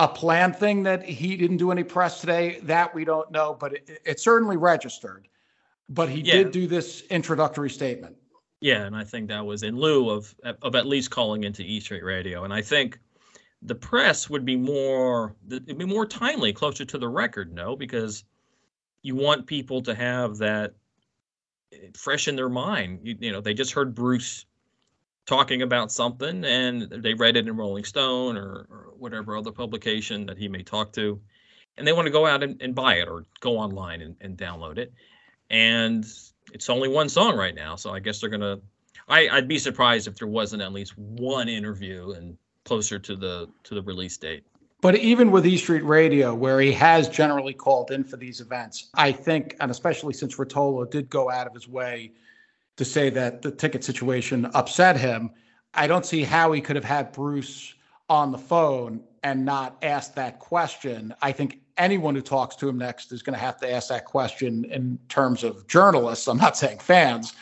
a 0.00 0.08
planned 0.08 0.56
thing 0.56 0.82
that 0.82 1.04
he 1.04 1.36
didn't 1.36 1.58
do 1.58 1.70
any 1.70 1.84
press 1.84 2.20
today? 2.20 2.58
That 2.62 2.92
we 2.94 3.04
don't 3.04 3.30
know, 3.30 3.56
but 3.58 3.74
it, 3.74 4.00
it 4.04 4.20
certainly 4.20 4.56
registered. 4.56 5.28
But 5.88 6.08
he 6.08 6.20
yeah. 6.20 6.34
did 6.34 6.52
do 6.52 6.66
this 6.66 7.02
introductory 7.10 7.70
statement. 7.70 8.16
Yeah, 8.60 8.84
and 8.84 8.96
I 8.96 9.04
think 9.04 9.28
that 9.28 9.44
was 9.44 9.62
in 9.62 9.76
lieu 9.76 10.10
of 10.10 10.34
of 10.62 10.74
at 10.74 10.86
least 10.86 11.10
calling 11.10 11.44
into 11.44 11.62
E 11.62 11.80
Street 11.80 12.04
Radio. 12.04 12.44
And 12.44 12.52
I 12.52 12.62
think 12.62 12.98
the 13.62 13.74
press 13.74 14.30
would 14.30 14.44
be 14.44 14.56
more 14.56 15.36
it'd 15.50 15.78
be 15.78 15.84
more 15.84 16.06
timely, 16.06 16.52
closer 16.52 16.84
to 16.84 16.98
the 16.98 17.08
record, 17.08 17.52
no, 17.52 17.76
because 17.76 18.24
you 19.02 19.14
want 19.14 19.46
people 19.46 19.82
to 19.82 19.94
have 19.94 20.38
that 20.38 20.74
eh, 21.72 21.88
fresh 21.94 22.26
in 22.26 22.36
their 22.36 22.48
mind. 22.48 23.00
You, 23.02 23.16
you 23.20 23.32
know, 23.32 23.40
they 23.40 23.54
just 23.54 23.72
heard 23.72 23.94
Bruce 23.94 24.46
talking 25.30 25.62
about 25.62 25.92
something 25.92 26.44
and 26.44 26.82
they 26.90 27.14
read 27.14 27.36
it 27.36 27.46
in 27.46 27.56
Rolling 27.56 27.84
Stone 27.84 28.36
or, 28.36 28.66
or 28.68 28.92
whatever 28.98 29.36
other 29.36 29.52
publication 29.52 30.26
that 30.26 30.36
he 30.36 30.48
may 30.48 30.64
talk 30.64 30.92
to, 30.94 31.20
and 31.78 31.86
they 31.86 31.92
want 31.92 32.06
to 32.06 32.10
go 32.10 32.26
out 32.26 32.42
and, 32.42 32.60
and 32.60 32.74
buy 32.74 32.94
it 32.96 33.06
or 33.06 33.24
go 33.38 33.56
online 33.56 34.02
and, 34.02 34.16
and 34.20 34.36
download 34.36 34.76
it. 34.76 34.92
And 35.48 36.04
it's 36.52 36.68
only 36.68 36.88
one 36.88 37.08
song 37.08 37.36
right 37.36 37.54
now, 37.54 37.76
so 37.76 37.92
I 37.92 38.00
guess 38.00 38.20
they're 38.20 38.28
gonna 38.28 38.58
I, 39.08 39.28
I'd 39.28 39.46
be 39.46 39.60
surprised 39.60 40.08
if 40.08 40.18
there 40.18 40.26
wasn't 40.26 40.62
at 40.62 40.72
least 40.72 40.98
one 40.98 41.48
interview 41.48 42.10
and 42.10 42.36
closer 42.64 42.98
to 42.98 43.14
the 43.14 43.48
to 43.62 43.76
the 43.76 43.82
release 43.82 44.16
date. 44.16 44.42
But 44.80 44.96
even 44.96 45.30
with 45.30 45.46
E 45.46 45.56
Street 45.58 45.84
Radio, 45.84 46.34
where 46.34 46.60
he 46.60 46.72
has 46.72 47.08
generally 47.08 47.54
called 47.54 47.92
in 47.92 48.02
for 48.02 48.16
these 48.16 48.40
events, 48.40 48.90
I 48.94 49.12
think, 49.12 49.54
and 49.60 49.70
especially 49.70 50.14
since 50.14 50.36
Rotolo 50.36 50.90
did 50.90 51.08
go 51.08 51.30
out 51.30 51.46
of 51.46 51.54
his 51.54 51.68
way 51.68 52.10
to 52.80 52.84
say 52.86 53.10
that 53.10 53.42
the 53.42 53.50
ticket 53.50 53.84
situation 53.84 54.46
upset 54.54 54.96
him, 54.96 55.30
I 55.74 55.86
don't 55.86 56.06
see 56.06 56.24
how 56.24 56.50
he 56.52 56.62
could 56.62 56.76
have 56.76 56.84
had 56.84 57.12
Bruce 57.12 57.74
on 58.08 58.32
the 58.32 58.38
phone 58.38 59.04
and 59.22 59.44
not 59.44 59.76
ask 59.82 60.14
that 60.14 60.38
question. 60.38 61.14
I 61.20 61.30
think 61.30 61.60
anyone 61.76 62.14
who 62.14 62.22
talks 62.22 62.56
to 62.56 62.70
him 62.70 62.78
next 62.78 63.12
is 63.12 63.20
going 63.22 63.34
to 63.34 63.38
have 63.38 63.58
to 63.58 63.70
ask 63.70 63.90
that 63.90 64.06
question 64.06 64.64
in 64.64 64.98
terms 65.10 65.44
of 65.44 65.66
journalists. 65.68 66.26
I'm 66.26 66.38
not 66.38 66.56
saying 66.56 66.78
fans, 66.78 67.34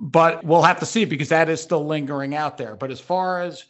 but 0.00 0.42
we'll 0.42 0.62
have 0.62 0.80
to 0.80 0.86
see 0.86 1.04
because 1.04 1.28
that 1.28 1.48
is 1.48 1.62
still 1.62 1.86
lingering 1.86 2.34
out 2.34 2.58
there. 2.58 2.74
But 2.74 2.90
as 2.90 2.98
far 2.98 3.40
as 3.40 3.66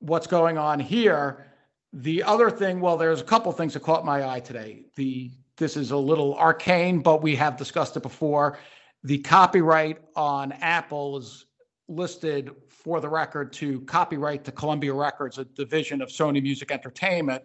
what's 0.00 0.26
going 0.26 0.58
on 0.58 0.80
here, 0.80 1.46
the 1.92 2.24
other 2.24 2.50
thing, 2.50 2.80
well, 2.80 2.96
there's 2.96 3.20
a 3.20 3.24
couple 3.24 3.52
things 3.52 3.74
that 3.74 3.84
caught 3.84 4.04
my 4.04 4.28
eye 4.28 4.40
today. 4.40 4.86
The 4.96 5.30
this 5.58 5.76
is 5.76 5.92
a 5.92 5.96
little 5.96 6.34
arcane, 6.38 7.00
but 7.00 7.22
we 7.22 7.36
have 7.36 7.56
discussed 7.56 7.96
it 7.96 8.02
before. 8.02 8.58
The 9.02 9.18
copyright 9.18 9.98
on 10.14 10.52
Apple 10.52 11.18
is 11.18 11.46
listed 11.88 12.50
for 12.68 13.00
the 13.00 13.08
record 13.08 13.52
to 13.54 13.80
copyright 13.82 14.44
to 14.44 14.52
Columbia 14.52 14.92
Records, 14.92 15.38
a 15.38 15.44
division 15.44 16.00
of 16.02 16.08
Sony 16.08 16.42
Music 16.42 16.70
Entertainment, 16.70 17.42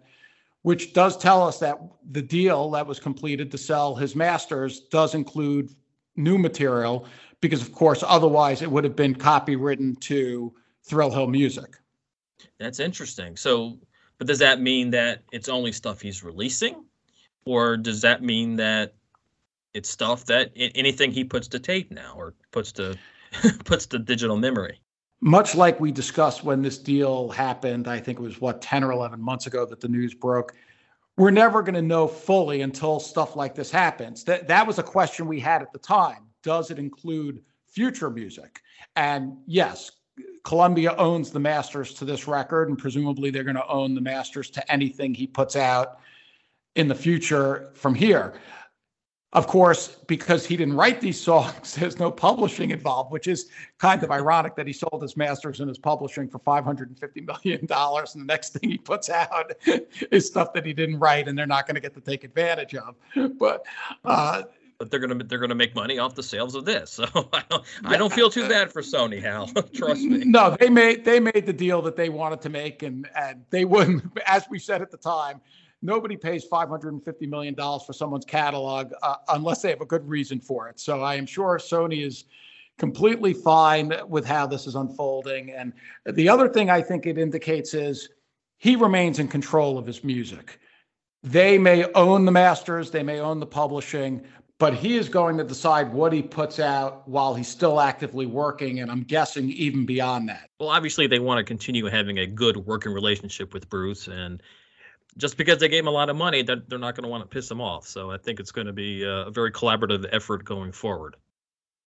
which 0.62 0.92
does 0.92 1.16
tell 1.16 1.42
us 1.42 1.58
that 1.58 1.78
the 2.10 2.22
deal 2.22 2.70
that 2.70 2.86
was 2.86 3.00
completed 3.00 3.50
to 3.50 3.58
sell 3.58 3.94
his 3.94 4.14
masters 4.14 4.80
does 4.80 5.14
include 5.14 5.70
new 6.16 6.38
material, 6.38 7.06
because 7.40 7.62
of 7.62 7.72
course, 7.72 8.02
otherwise 8.06 8.62
it 8.62 8.70
would 8.70 8.84
have 8.84 8.96
been 8.96 9.14
copywritten 9.14 9.98
to 10.00 10.54
Thrill 10.82 11.10
Hill 11.10 11.26
Music. 11.26 11.76
That's 12.58 12.80
interesting. 12.80 13.36
So 13.36 13.78
but 14.18 14.26
does 14.26 14.38
that 14.38 14.60
mean 14.60 14.90
that 14.90 15.22
it's 15.32 15.48
only 15.48 15.72
stuff 15.72 16.00
he's 16.00 16.22
releasing, 16.24 16.84
or 17.44 17.76
does 17.76 18.00
that 18.00 18.22
mean 18.22 18.56
that 18.56 18.94
it's 19.76 19.90
stuff 19.90 20.24
that 20.24 20.50
anything 20.56 21.12
he 21.12 21.22
puts 21.22 21.46
to 21.48 21.60
tape 21.60 21.90
now 21.92 22.14
or 22.16 22.34
puts 22.50 22.72
to 22.72 22.96
puts 23.64 23.86
to 23.86 23.98
digital 23.98 24.36
memory? 24.36 24.80
Much 25.20 25.54
like 25.54 25.78
we 25.78 25.92
discussed 25.92 26.44
when 26.44 26.62
this 26.62 26.78
deal 26.78 27.28
happened, 27.28 27.86
I 27.86 27.98
think 28.00 28.18
it 28.18 28.22
was 28.22 28.40
what 28.40 28.62
10 28.62 28.82
or 28.82 28.92
11 28.92 29.20
months 29.20 29.46
ago 29.46 29.66
that 29.66 29.80
the 29.80 29.88
news 29.88 30.14
broke. 30.14 30.54
We're 31.18 31.30
never 31.30 31.62
going 31.62 31.74
to 31.74 31.82
know 31.82 32.06
fully 32.08 32.62
until 32.62 33.00
stuff 33.00 33.36
like 33.36 33.54
this 33.54 33.70
happens. 33.70 34.24
That 34.24 34.48
that 34.48 34.66
was 34.66 34.78
a 34.78 34.82
question 34.82 35.26
we 35.26 35.40
had 35.40 35.62
at 35.62 35.72
the 35.72 35.78
time. 35.78 36.24
Does 36.42 36.70
it 36.70 36.78
include 36.78 37.42
future 37.66 38.10
music? 38.10 38.62
And 38.94 39.36
yes, 39.46 39.90
Columbia 40.44 40.94
owns 40.96 41.30
the 41.30 41.40
masters 41.40 41.92
to 41.94 42.06
this 42.06 42.26
record, 42.26 42.70
and 42.70 42.78
presumably 42.78 43.30
they're 43.30 43.44
going 43.44 43.56
to 43.56 43.68
own 43.68 43.94
the 43.94 44.00
masters 44.00 44.48
to 44.50 44.72
anything 44.72 45.12
he 45.12 45.26
puts 45.26 45.56
out 45.56 45.98
in 46.76 46.88
the 46.88 46.94
future 46.94 47.70
from 47.74 47.94
here. 47.94 48.34
Of 49.36 49.46
course, 49.46 49.88
because 50.06 50.46
he 50.46 50.56
didn't 50.56 50.76
write 50.76 50.98
these 50.98 51.20
songs, 51.20 51.74
there's 51.78 51.98
no 51.98 52.10
publishing 52.10 52.70
involved, 52.70 53.12
which 53.12 53.26
is 53.26 53.50
kind 53.76 54.02
of 54.02 54.10
ironic 54.10 54.56
that 54.56 54.66
he 54.66 54.72
sold 54.72 55.02
his 55.02 55.14
masters 55.14 55.60
and 55.60 55.68
his 55.68 55.76
publishing 55.76 56.26
for 56.26 56.38
$550 56.38 57.26
million. 57.26 57.60
And 57.60 57.68
the 57.68 58.24
next 58.24 58.54
thing 58.54 58.70
he 58.70 58.78
puts 58.78 59.10
out 59.10 59.52
is 60.10 60.26
stuff 60.26 60.54
that 60.54 60.64
he 60.64 60.72
didn't 60.72 60.98
write 60.98 61.28
and 61.28 61.36
they're 61.36 61.46
not 61.46 61.66
going 61.66 61.74
to 61.74 61.82
get 61.82 61.92
to 61.94 62.00
take 62.00 62.24
advantage 62.24 62.74
of. 62.74 62.94
But 63.38 63.66
uh, 64.06 64.44
but 64.78 64.90
they're 64.90 65.00
gonna 65.00 65.22
they're 65.24 65.38
gonna 65.38 65.54
make 65.54 65.74
money 65.74 65.98
off 65.98 66.14
the 66.14 66.22
sales 66.22 66.54
of 66.54 66.64
this. 66.64 67.00
So 67.06 67.28
I 67.32 67.42
don't, 67.48 67.64
I 67.84 67.96
don't 67.96 68.12
feel 68.12 68.30
too 68.30 68.48
bad 68.48 68.72
for 68.72 68.82
Sony, 68.82 69.20
Hal. 69.20 69.48
Trust 69.74 70.02
me. 70.02 70.24
No, 70.24 70.56
they 70.58 70.68
made 70.68 71.04
they 71.04 71.20
made 71.20 71.46
the 71.46 71.52
deal 71.52 71.80
that 71.82 71.96
they 71.96 72.08
wanted 72.08 72.40
to 72.42 72.48
make, 72.48 72.82
and 72.82 73.08
and 73.14 73.44
they 73.50 73.64
wouldn't. 73.64 74.04
As 74.26 74.46
we 74.50 74.58
said 74.58 74.82
at 74.82 74.90
the 74.90 74.96
time, 74.96 75.40
nobody 75.86 76.16
pays 76.16 76.44
five 76.44 76.68
hundred 76.68 76.92
and 76.92 77.02
fifty 77.02 77.26
million 77.26 77.54
dollars 77.54 77.84
for 77.84 77.92
someone's 77.92 78.24
catalog 78.24 78.92
uh, 79.02 79.16
unless 79.28 79.62
they 79.62 79.70
have 79.70 79.80
a 79.80 79.86
good 79.86 80.06
reason 80.06 80.40
for 80.40 80.68
it. 80.68 80.78
So 80.78 81.02
I 81.02 81.14
am 81.14 81.24
sure 81.24 81.58
Sony 81.58 82.04
is 82.04 82.24
completely 82.78 83.32
fine 83.32 83.92
with 84.08 84.26
how 84.26 84.46
this 84.46 84.66
is 84.66 84.74
unfolding. 84.74 85.52
And 85.52 85.72
the 86.04 86.28
other 86.28 86.48
thing 86.48 86.68
I 86.68 86.82
think 86.82 87.06
it 87.06 87.16
indicates 87.16 87.72
is 87.72 88.10
he 88.58 88.76
remains 88.76 89.18
in 89.18 89.28
control 89.28 89.78
of 89.78 89.86
his 89.86 90.04
music. 90.04 90.58
They 91.22 91.56
may 91.56 91.84
own 91.94 92.24
the 92.24 92.32
masters, 92.32 92.90
they 92.90 93.02
may 93.02 93.20
own 93.20 93.40
the 93.40 93.46
publishing, 93.46 94.22
but 94.58 94.74
he 94.74 94.96
is 94.96 95.08
going 95.08 95.36
to 95.36 95.44
decide 95.44 95.92
what 95.92 96.12
he 96.12 96.22
puts 96.22 96.58
out 96.60 97.06
while 97.08 97.34
he's 97.34 97.48
still 97.48 97.80
actively 97.80 98.26
working 98.26 98.80
and 98.80 98.90
i'm 98.90 99.02
guessing 99.02 99.50
even 99.50 99.84
beyond 99.84 100.28
that 100.28 100.48
well 100.58 100.70
obviously 100.70 101.06
they 101.06 101.18
want 101.18 101.38
to 101.38 101.44
continue 101.44 101.84
having 101.86 102.18
a 102.18 102.26
good 102.26 102.56
working 102.56 102.92
relationship 102.92 103.52
with 103.52 103.68
bruce 103.68 104.08
and 104.08 104.42
just 105.16 105.36
because 105.36 105.58
they 105.58 105.68
gave 105.68 105.80
him 105.80 105.88
a 105.88 105.92
lot 105.92 106.10
of 106.10 106.16
money 106.16 106.42
that 106.42 106.68
they're 106.68 106.78
not 106.78 106.94
going 106.94 107.04
to 107.04 107.10
want 107.10 107.22
to 107.22 107.34
piss 107.34 107.50
him 107.50 107.60
off. 107.60 107.86
So 107.86 108.10
i 108.10 108.18
think 108.18 108.40
it's 108.40 108.52
going 108.52 108.66
to 108.66 108.72
be 108.72 109.02
a 109.04 109.30
very 109.30 109.52
collaborative 109.52 110.06
effort 110.12 110.44
going 110.44 110.72
forward. 110.72 111.16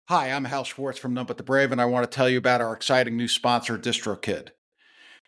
Hi 0.07 0.31
i'm 0.31 0.45
hal 0.45 0.63
schwartz 0.63 0.99
from 0.99 1.13
none 1.13 1.25
but 1.25 1.37
the 1.37 1.43
brave 1.43 1.71
and 1.71 1.81
i 1.81 1.85
want 1.85 2.09
to 2.09 2.15
tell 2.15 2.29
you 2.29 2.37
about 2.37 2.61
our 2.61 2.73
exciting 2.73 3.17
new 3.17 3.27
sponsor 3.27 3.77
distrokid. 3.77 4.49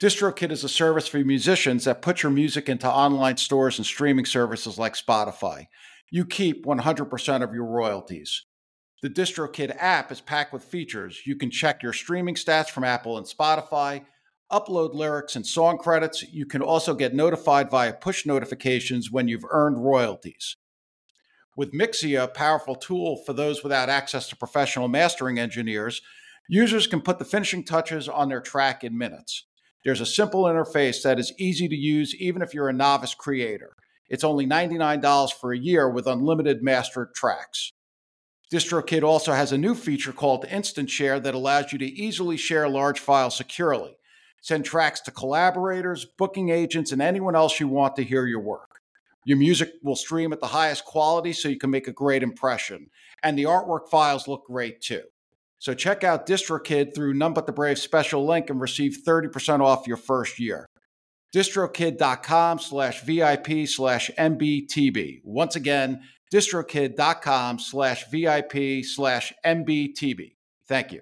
DistroKid 0.02 0.50
is 0.50 0.64
a 0.64 0.70
service 0.70 1.08
for 1.08 1.20
musicians 1.20 1.86
that 1.86 2.02
puts 2.02 2.24
your 2.24 2.32
music 2.32 2.68
into 2.68 2.90
online 2.90 3.38
stores 3.38 3.78
and 3.78 3.86
streaming 3.86 4.26
services 4.26 4.80
like 4.80 4.96
Spotify. 4.96 5.68
You 6.10 6.26
keep 6.26 6.66
100% 6.66 7.44
of 7.44 7.54
your 7.54 7.66
royalties. 7.66 8.46
The 9.04 9.12
DistroKid 9.12 9.76
app 9.78 10.12
is 10.12 10.20
packed 10.20 10.54
with 10.54 10.64
features. 10.64 11.22
You 11.28 11.36
can 11.36 11.52
check 11.52 11.84
your 11.84 11.94
streaming 11.94 12.34
stats 12.34 12.70
from 12.70 12.84
Apple 12.84 13.20
and 13.20 13.28
Spotify, 13.28 14.04
upload 14.52 14.94
lyrics 14.94 15.36
and 15.36 15.46
song 15.46 15.78
credits. 15.78 16.24
You 16.24 16.46
can 16.46 16.62
also 16.62 16.94
get 16.94 17.14
notified 17.14 17.70
via 17.70 17.94
push 17.94 18.26
notifications 18.26 19.12
when 19.12 19.28
you've 19.28 19.46
earned 19.50 19.84
royalties. 19.84 20.58
With 21.56 21.74
Mixea, 21.74 22.24
a 22.24 22.28
powerful 22.28 22.76
tool 22.76 23.18
for 23.26 23.34
those 23.34 23.64
without 23.64 23.90
access 23.90 24.30
to 24.30 24.36
professional 24.36 24.88
mastering 24.88 25.38
engineers, 25.38 26.02
users 26.48 26.88
can 26.88 27.02
put 27.02 27.20
the 27.20 27.26
finishing 27.26 27.64
touches 27.64 28.08
on 28.08 28.30
their 28.30 28.42
track 28.42 28.84
in 28.84 28.98
minutes. 28.98 29.46
There's 29.84 30.02
a 30.02 30.06
simple 30.06 30.44
interface 30.44 31.02
that 31.04 31.20
is 31.20 31.34
easy 31.38 31.68
to 31.68 31.76
use 31.76 32.16
even 32.16 32.42
if 32.42 32.54
you're 32.54 32.70
a 32.70 32.74
novice 32.74 33.14
creator. 33.14 33.76
It's 34.10 34.24
only 34.24 34.46
$99 34.46 35.34
for 35.34 35.54
a 35.54 35.58
year 35.58 35.90
with 35.90 36.08
unlimited 36.08 36.62
mastered 36.62 37.14
tracks. 37.16 37.72
DistroKid 38.52 39.04
also 39.04 39.32
has 39.32 39.54
a 39.54 39.58
new 39.58 39.74
feature 39.74 40.12
called 40.12 40.46
Instant 40.46 40.90
Share 40.90 41.20
that 41.22 41.34
allows 41.34 41.72
you 41.72 41.80
to 41.80 41.86
easily 41.86 42.36
share 42.36 42.68
large 42.68 43.00
files 43.00 43.38
securely. 43.38 43.96
Send 44.42 44.66
tracks 44.66 45.02
to 45.02 45.12
collaborators, 45.12 46.06
booking 46.06 46.50
agents, 46.50 46.92
and 46.92 47.02
anyone 47.02 47.36
else 47.36 47.60
you 47.60 47.68
want 47.68 47.96
to 47.96 48.04
hear 48.04 48.26
your 48.26 48.40
work. 48.40 48.82
Your 49.24 49.38
music 49.38 49.72
will 49.84 49.96
stream 49.96 50.34
at 50.34 50.40
the 50.40 50.48
highest 50.48 50.84
quality 50.84 51.32
so 51.32 51.48
you 51.48 51.60
can 51.60 51.70
make 51.70 51.88
a 51.88 51.94
great 51.94 52.24
impression. 52.24 52.90
And 53.24 53.38
the 53.38 53.44
artwork 53.44 53.90
files 53.90 54.28
look 54.28 54.46
great 54.46 54.82
too. 54.82 55.04
So 55.60 55.76
check 55.76 56.04
out 56.04 56.26
DistroKid 56.26 56.96
through 56.96 57.14
None 57.14 57.34
But 57.34 57.46
The 57.46 57.52
Brave 57.52 57.78
special 57.78 58.26
link 58.26 58.50
and 58.50 58.60
receive 58.60 58.98
30% 59.06 59.62
off 59.62 59.88
your 59.88 59.98
first 59.98 60.40
year 60.40 60.68
distrokid.com 61.34 62.60
slash 62.60 63.04
VIP 63.04 63.68
slash 63.68 64.12
NBTB. 64.18 65.22
Once 65.24 65.56
again, 65.56 66.02
distrokid.com 66.34 67.60
slash 67.60 68.10
VIP 68.10 68.84
slash 68.84 69.34
NBTB. 69.46 70.36
Thank 70.68 70.92
you. 70.92 71.02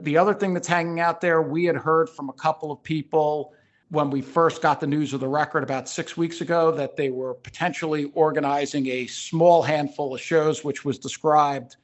The 0.00 0.18
other 0.18 0.34
thing 0.34 0.54
that's 0.54 0.68
hanging 0.68 1.00
out 1.00 1.20
there, 1.20 1.42
we 1.42 1.64
had 1.64 1.76
heard 1.76 2.08
from 2.08 2.28
a 2.28 2.32
couple 2.32 2.70
of 2.70 2.82
people 2.82 3.54
when 3.88 4.10
we 4.10 4.20
first 4.20 4.60
got 4.62 4.80
the 4.80 4.86
news 4.86 5.12
of 5.12 5.20
the 5.20 5.28
record 5.28 5.62
about 5.62 5.88
six 5.88 6.16
weeks 6.16 6.40
ago 6.40 6.72
that 6.72 6.96
they 6.96 7.10
were 7.10 7.34
potentially 7.34 8.10
organizing 8.14 8.86
a 8.88 9.06
small 9.06 9.62
handful 9.62 10.14
of 10.14 10.20
shows, 10.20 10.64
which 10.64 10.84
was 10.84 10.98
described 10.98 11.76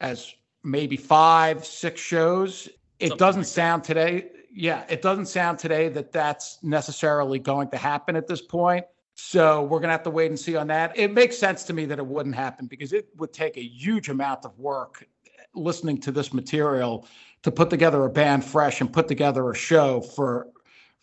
as 0.00 0.32
maybe 0.62 0.96
five, 0.96 1.66
six 1.66 2.00
shows. 2.00 2.68
It 2.98 3.08
Something 3.08 3.18
doesn't 3.18 3.40
like 3.42 3.48
sound 3.48 3.84
today 3.84 4.30
yeah, 4.52 4.84
it 4.88 5.02
doesn't 5.02 5.26
sound 5.26 5.58
today 5.58 5.88
that 5.90 6.12
that's 6.12 6.58
necessarily 6.62 7.38
going 7.38 7.70
to 7.70 7.76
happen 7.76 8.16
at 8.16 8.26
this 8.26 8.42
point. 8.42 8.84
So 9.14 9.62
we're 9.62 9.78
going 9.78 9.88
to 9.88 9.92
have 9.92 10.02
to 10.04 10.10
wait 10.10 10.30
and 10.30 10.38
see 10.38 10.56
on 10.56 10.66
that. 10.68 10.98
It 10.98 11.12
makes 11.12 11.38
sense 11.38 11.64
to 11.64 11.72
me 11.72 11.84
that 11.86 11.98
it 11.98 12.06
wouldn't 12.06 12.34
happen 12.34 12.66
because 12.66 12.92
it 12.92 13.08
would 13.16 13.32
take 13.32 13.56
a 13.56 13.62
huge 13.62 14.08
amount 14.08 14.44
of 14.44 14.58
work 14.58 15.06
listening 15.54 15.98
to 16.00 16.12
this 16.12 16.32
material 16.32 17.06
to 17.42 17.50
put 17.50 17.70
together 17.70 18.04
a 18.04 18.10
band 18.10 18.44
fresh 18.44 18.80
and 18.80 18.92
put 18.92 19.08
together 19.08 19.50
a 19.50 19.54
show 19.54 20.00
for 20.00 20.48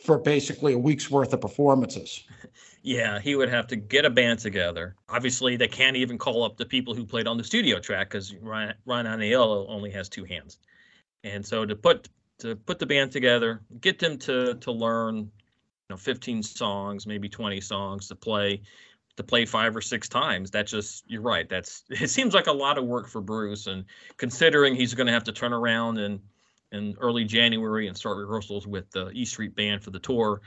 for 0.04 0.20
basically 0.20 0.74
a 0.74 0.78
week's 0.78 1.10
worth 1.10 1.34
of 1.34 1.42
performances. 1.42 2.24
Yeah, 2.84 3.20
he 3.20 3.36
would 3.36 3.50
have 3.50 3.68
to 3.68 3.76
get 3.76 4.06
a 4.06 4.10
band 4.10 4.40
together. 4.40 4.96
Obviously, 5.10 5.58
they 5.58 5.68
can't 5.68 5.98
even 5.98 6.18
call 6.18 6.44
up 6.44 6.56
the 6.56 6.66
people 6.66 6.96
who 6.96 7.06
played 7.06 7.28
on 7.28 7.36
the 7.36 7.44
studio 7.44 7.80
track 7.80 8.12
because 8.12 8.34
Ryan, 8.36 8.76
Ron 8.86 9.04
Aniello 9.04 9.68
only 9.68 9.92
has 9.92 10.08
two 10.08 10.24
hands. 10.24 10.58
And 11.26 11.46
so 11.46 11.66
to 11.66 11.76
put 11.76 12.08
to 12.40 12.56
put 12.56 12.80
the 12.80 12.86
band 12.86 13.12
together, 13.12 13.62
get 13.82 14.00
them 14.00 14.18
to 14.20 14.54
to 14.54 14.72
learn, 14.72 15.18
you 15.18 15.30
know, 15.90 15.98
15 15.98 16.42
songs, 16.44 17.06
maybe 17.06 17.28
20 17.28 17.60
songs 17.60 18.08
to 18.08 18.16
play, 18.16 18.62
to 19.18 19.24
play 19.24 19.46
five 19.46 19.76
or 19.76 19.82
six 19.82 20.08
times. 20.08 20.52
That 20.52 20.68
just 20.68 21.04
you're 21.08 21.22
right. 21.22 21.50
That's 21.50 21.84
it 21.90 22.10
seems 22.10 22.34
like 22.34 22.48
a 22.48 22.52
lot 22.52 22.78
of 22.78 22.86
work 22.86 23.08
for 23.08 23.22
Bruce, 23.22 23.68
and 23.68 23.86
considering 24.18 24.76
he's 24.76 24.94
going 24.94 25.08
to 25.08 25.14
have 25.14 25.26
to 25.26 25.32
turn 25.32 25.54
around 25.54 25.98
and 25.98 26.20
in 26.72 26.96
early 27.00 27.24
January 27.24 27.88
and 27.88 27.96
start 27.96 28.18
rehearsals 28.18 28.68
with 28.68 28.90
the 28.92 29.10
E 29.12 29.26
Street 29.26 29.56
Band 29.56 29.84
for 29.84 29.92
the 29.92 30.00
tour, 30.00 30.42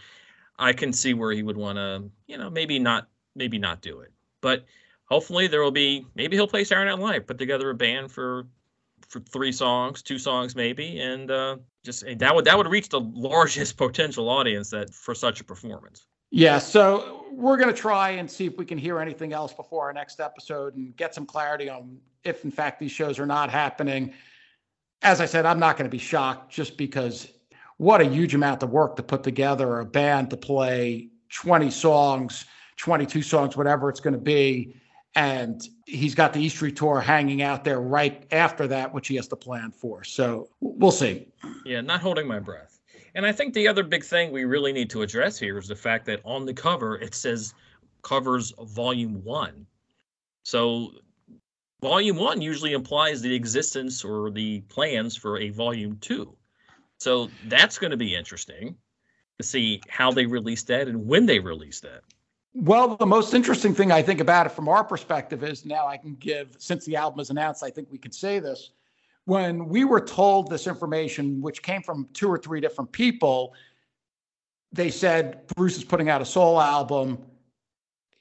I 0.58 0.72
can 0.72 0.92
see 0.92 1.14
where 1.14 1.32
he 1.32 1.42
would 1.42 1.56
want 1.56 1.76
to, 1.76 2.10
you 2.26 2.36
know, 2.36 2.50
maybe 2.50 2.78
not, 2.78 3.08
maybe 3.34 3.58
not 3.58 3.80
do 3.80 4.00
it. 4.00 4.12
But 4.42 4.66
hopefully 5.06 5.46
there 5.46 5.62
will 5.62 5.70
be, 5.70 6.06
maybe 6.14 6.36
he'll 6.36 6.46
play 6.46 6.64
Saturday 6.64 6.90
Night 6.90 6.98
Live, 6.98 7.26
put 7.26 7.38
together 7.38 7.70
a 7.70 7.74
band 7.74 8.12
for 8.12 8.46
for 9.08 9.20
three 9.20 9.50
songs, 9.50 10.02
two 10.02 10.18
songs 10.18 10.54
maybe, 10.54 11.00
and 11.00 11.30
uh, 11.30 11.56
just 11.84 12.04
that 12.18 12.34
would 12.34 12.44
that 12.44 12.56
would 12.56 12.68
reach 12.68 12.88
the 12.90 13.00
largest 13.14 13.76
potential 13.76 14.28
audience 14.28 14.70
that 14.70 14.92
for 14.92 15.14
such 15.14 15.40
a 15.40 15.44
performance. 15.44 16.06
Yeah, 16.30 16.58
so 16.58 17.26
we're 17.32 17.56
going 17.56 17.72
to 17.74 17.80
try 17.80 18.10
and 18.10 18.30
see 18.30 18.46
if 18.46 18.56
we 18.56 18.64
can 18.64 18.78
hear 18.78 19.00
anything 19.00 19.32
else 19.32 19.52
before 19.52 19.84
our 19.84 19.92
next 19.92 20.20
episode 20.20 20.76
and 20.76 20.94
get 20.96 21.14
some 21.14 21.26
clarity 21.26 21.68
on 21.68 21.98
if, 22.24 22.44
in 22.44 22.50
fact, 22.50 22.78
these 22.78 22.92
shows 22.92 23.18
are 23.18 23.26
not 23.26 23.50
happening. 23.50 24.12
As 25.02 25.20
I 25.20 25.26
said, 25.26 25.46
I'm 25.46 25.58
not 25.58 25.76
going 25.76 25.88
to 25.88 25.94
be 25.94 25.98
shocked 25.98 26.52
just 26.52 26.76
because 26.76 27.28
what 27.78 28.00
a 28.00 28.04
huge 28.04 28.34
amount 28.34 28.62
of 28.62 28.70
work 28.70 28.96
to 28.96 29.02
put 29.02 29.22
together 29.22 29.80
a 29.80 29.84
band 29.86 30.30
to 30.30 30.36
play 30.36 31.08
20 31.30 31.70
songs, 31.70 32.44
22 32.76 33.22
songs, 33.22 33.56
whatever 33.56 33.88
it's 33.88 34.00
going 34.00 34.12
to 34.12 34.20
be. 34.20 34.76
And 35.14 35.66
he's 35.86 36.14
got 36.14 36.32
the 36.32 36.40
East 36.40 36.56
Street 36.56 36.76
Tour 36.76 37.00
hanging 37.00 37.42
out 37.42 37.64
there 37.64 37.80
right 37.80 38.24
after 38.32 38.68
that, 38.68 38.92
which 38.92 39.08
he 39.08 39.16
has 39.16 39.26
to 39.28 39.36
plan 39.36 39.72
for. 39.72 40.04
So 40.04 40.50
we'll 40.60 40.92
see. 40.92 41.26
Yeah, 41.64 41.80
not 41.80 42.00
holding 42.00 42.28
my 42.28 42.38
breath. 42.38 42.79
And 43.14 43.26
I 43.26 43.32
think 43.32 43.54
the 43.54 43.68
other 43.68 43.82
big 43.82 44.04
thing 44.04 44.32
we 44.32 44.44
really 44.44 44.72
need 44.72 44.90
to 44.90 45.02
address 45.02 45.38
here 45.38 45.58
is 45.58 45.68
the 45.68 45.76
fact 45.76 46.06
that 46.06 46.20
on 46.24 46.46
the 46.46 46.54
cover 46.54 46.96
it 46.98 47.14
says 47.14 47.54
covers 48.02 48.52
volume 48.60 49.22
one. 49.24 49.66
So 50.44 50.92
volume 51.82 52.16
one 52.16 52.40
usually 52.40 52.72
implies 52.72 53.20
the 53.20 53.34
existence 53.34 54.04
or 54.04 54.30
the 54.30 54.60
plans 54.62 55.16
for 55.16 55.38
a 55.38 55.50
volume 55.50 55.98
two. 56.00 56.36
So 56.98 57.30
that's 57.46 57.78
going 57.78 57.90
to 57.90 57.96
be 57.96 58.14
interesting 58.14 58.76
to 59.38 59.46
see 59.46 59.80
how 59.88 60.12
they 60.12 60.26
release 60.26 60.62
that 60.64 60.88
and 60.88 61.06
when 61.06 61.26
they 61.26 61.38
release 61.38 61.80
that. 61.80 62.02
Well, 62.52 62.96
the 62.96 63.06
most 63.06 63.32
interesting 63.32 63.74
thing 63.74 63.92
I 63.92 64.02
think 64.02 64.20
about 64.20 64.46
it 64.46 64.50
from 64.50 64.68
our 64.68 64.82
perspective 64.82 65.44
is 65.44 65.64
now 65.64 65.86
I 65.86 65.96
can 65.96 66.16
give, 66.16 66.56
since 66.58 66.84
the 66.84 66.96
album 66.96 67.20
is 67.20 67.30
announced, 67.30 67.62
I 67.62 67.70
think 67.70 67.88
we 67.90 67.98
can 67.98 68.12
say 68.12 68.40
this. 68.40 68.70
When 69.30 69.68
we 69.68 69.84
were 69.84 70.00
told 70.00 70.50
this 70.50 70.66
information, 70.66 71.40
which 71.40 71.62
came 71.62 71.82
from 71.82 72.08
two 72.14 72.28
or 72.28 72.36
three 72.36 72.60
different 72.60 72.90
people, 72.90 73.54
they 74.72 74.90
said 74.90 75.46
Bruce 75.54 75.76
is 75.76 75.84
putting 75.84 76.08
out 76.08 76.20
a 76.20 76.24
soul 76.24 76.60
album. 76.60 77.16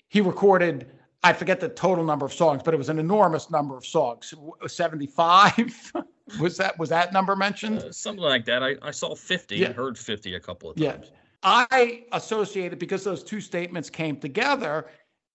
He 0.09 0.21
recorded, 0.21 0.91
I 1.23 1.33
forget 1.33 1.59
the 1.59 1.69
total 1.69 2.05
number 2.05 2.27
of 2.27 2.33
songs, 2.33 2.61
but 2.63 2.75
it 2.75 2.77
was 2.77 2.89
an 2.89 2.99
enormous 2.99 3.49
number 3.49 3.75
of 3.75 3.87
songs 3.87 4.35
75. 4.67 5.93
was 6.39 6.57
that 6.57 6.77
was 6.77 6.89
that 6.89 7.11
number 7.11 7.35
mentioned? 7.35 7.79
Uh, 7.79 7.91
something 7.91 8.23
like 8.23 8.45
that. 8.45 8.61
I, 8.61 8.75
I 8.83 8.91
saw 8.91 9.15
50 9.15 9.57
yeah. 9.57 9.71
heard 9.71 9.97
50 9.97 10.35
a 10.35 10.39
couple 10.39 10.69
of 10.69 10.75
times. 10.75 11.07
Yeah. 11.07 11.17
I 11.41 12.03
associated 12.11 12.77
because 12.77 13.03
those 13.03 13.23
two 13.23 13.41
statements 13.41 13.89
came 13.89 14.17
together 14.17 14.85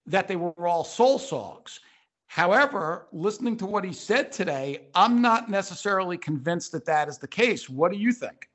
that 0.07 0.29
they 0.29 0.37
were 0.37 0.69
all 0.69 0.85
soul 0.85 1.19
songs. 1.19 1.81
However, 2.27 3.07
listening 3.13 3.57
to 3.59 3.67
what 3.67 3.85
he 3.85 3.93
said 3.93 4.33
today, 4.33 4.89
I'm 4.95 5.23
not 5.23 5.49
necessarily 5.49 6.19
convinced 6.19 6.73
that 6.73 6.85
that 6.87 7.09
is 7.09 7.19
the 7.19 7.29
case. 7.29 7.69
What 7.69 7.93
do 7.93 7.99
you 7.99 8.13
think? 8.13 8.49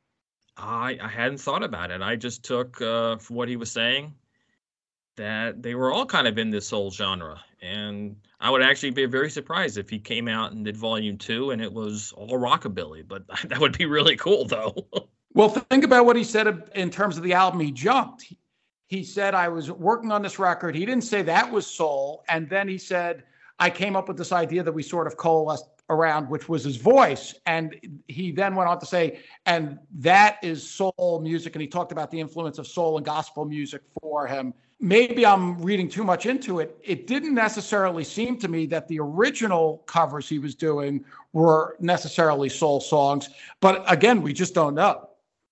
I, 0.57 0.97
I 1.01 1.07
hadn't 1.07 1.37
thought 1.39 1.63
about 1.63 1.91
it. 1.91 2.01
I 2.01 2.15
just 2.15 2.43
took 2.43 2.81
uh, 2.81 3.17
from 3.17 3.35
what 3.37 3.47
he 3.47 3.55
was 3.55 3.71
saying 3.71 4.13
that 5.15 5.61
they 5.61 5.75
were 5.75 5.91
all 5.91 6.05
kind 6.05 6.27
of 6.27 6.37
in 6.37 6.49
this 6.49 6.67
soul 6.67 6.91
genre. 6.91 7.39
And 7.61 8.15
I 8.39 8.49
would 8.49 8.61
actually 8.61 8.91
be 8.91 9.05
very 9.05 9.29
surprised 9.29 9.77
if 9.77 9.89
he 9.89 9.99
came 9.99 10.29
out 10.29 10.53
and 10.53 10.63
did 10.63 10.77
volume 10.77 11.17
two 11.17 11.51
and 11.51 11.61
it 11.61 11.71
was 11.71 12.13
all 12.13 12.29
rockabilly. 12.29 13.05
But 13.07 13.23
that 13.47 13.59
would 13.59 13.77
be 13.77 13.85
really 13.85 14.15
cool, 14.15 14.45
though. 14.45 14.87
well, 15.33 15.49
think 15.49 15.83
about 15.83 16.05
what 16.05 16.15
he 16.15 16.23
said 16.23 16.69
in 16.75 16.89
terms 16.89 17.17
of 17.17 17.23
the 17.23 17.33
album 17.33 17.59
he 17.59 17.71
jumped. 17.71 18.33
He 18.87 19.03
said, 19.03 19.35
I 19.35 19.49
was 19.49 19.69
working 19.69 20.11
on 20.11 20.21
this 20.21 20.39
record. 20.39 20.73
He 20.75 20.85
didn't 20.85 21.03
say 21.03 21.21
that 21.21 21.51
was 21.51 21.67
soul. 21.67 22.23
And 22.27 22.49
then 22.49 22.67
he 22.67 22.77
said, 22.77 23.23
I 23.59 23.69
came 23.69 23.95
up 23.95 24.07
with 24.07 24.17
this 24.17 24.31
idea 24.31 24.63
that 24.63 24.71
we 24.71 24.83
sort 24.83 25.07
of 25.07 25.17
coalesced 25.17 25.65
around, 25.89 26.29
which 26.29 26.47
was 26.47 26.63
his 26.63 26.77
voice. 26.77 27.33
And 27.45 27.75
he 28.07 28.31
then 28.31 28.55
went 28.55 28.69
on 28.69 28.79
to 28.79 28.85
say, 28.85 29.19
and 29.45 29.79
that 29.95 30.37
is 30.43 30.67
soul 30.67 31.19
music. 31.23 31.55
And 31.55 31.61
he 31.61 31.67
talked 31.67 31.91
about 31.91 32.11
the 32.11 32.19
influence 32.19 32.57
of 32.57 32.67
soul 32.67 32.97
and 32.97 33.05
gospel 33.05 33.45
music 33.45 33.81
for 34.01 34.27
him 34.27 34.53
maybe 34.79 35.25
I'm 35.25 35.61
reading 35.61 35.89
too 35.89 36.03
much 36.03 36.25
into 36.25 36.59
it. 36.59 36.77
It 36.83 37.07
didn't 37.07 37.33
necessarily 37.33 38.03
seem 38.03 38.37
to 38.39 38.47
me 38.47 38.65
that 38.67 38.87
the 38.87 38.99
original 38.99 39.79
covers 39.85 40.27
he 40.29 40.39
was 40.39 40.55
doing 40.55 41.03
were 41.33 41.75
necessarily 41.79 42.49
soul 42.49 42.79
songs. 42.79 43.29
But 43.59 43.83
again, 43.91 44.21
we 44.21 44.33
just 44.33 44.53
don't 44.53 44.75
know. 44.75 45.09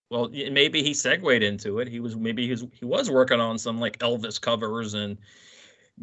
Well, 0.09 0.29
maybe 0.29 0.81
he 0.81 0.93
segued 0.93 1.43
into 1.43 1.79
it. 1.79 1.89
He 1.89 1.99
was 1.99 2.15
maybe 2.15 2.45
he 2.45 2.51
was, 2.51 2.65
he 2.71 2.85
was 2.85 3.11
working 3.11 3.41
on 3.41 3.57
some 3.57 3.79
like 3.79 3.99
Elvis 3.99 4.39
covers, 4.39 4.93
and 4.93 5.17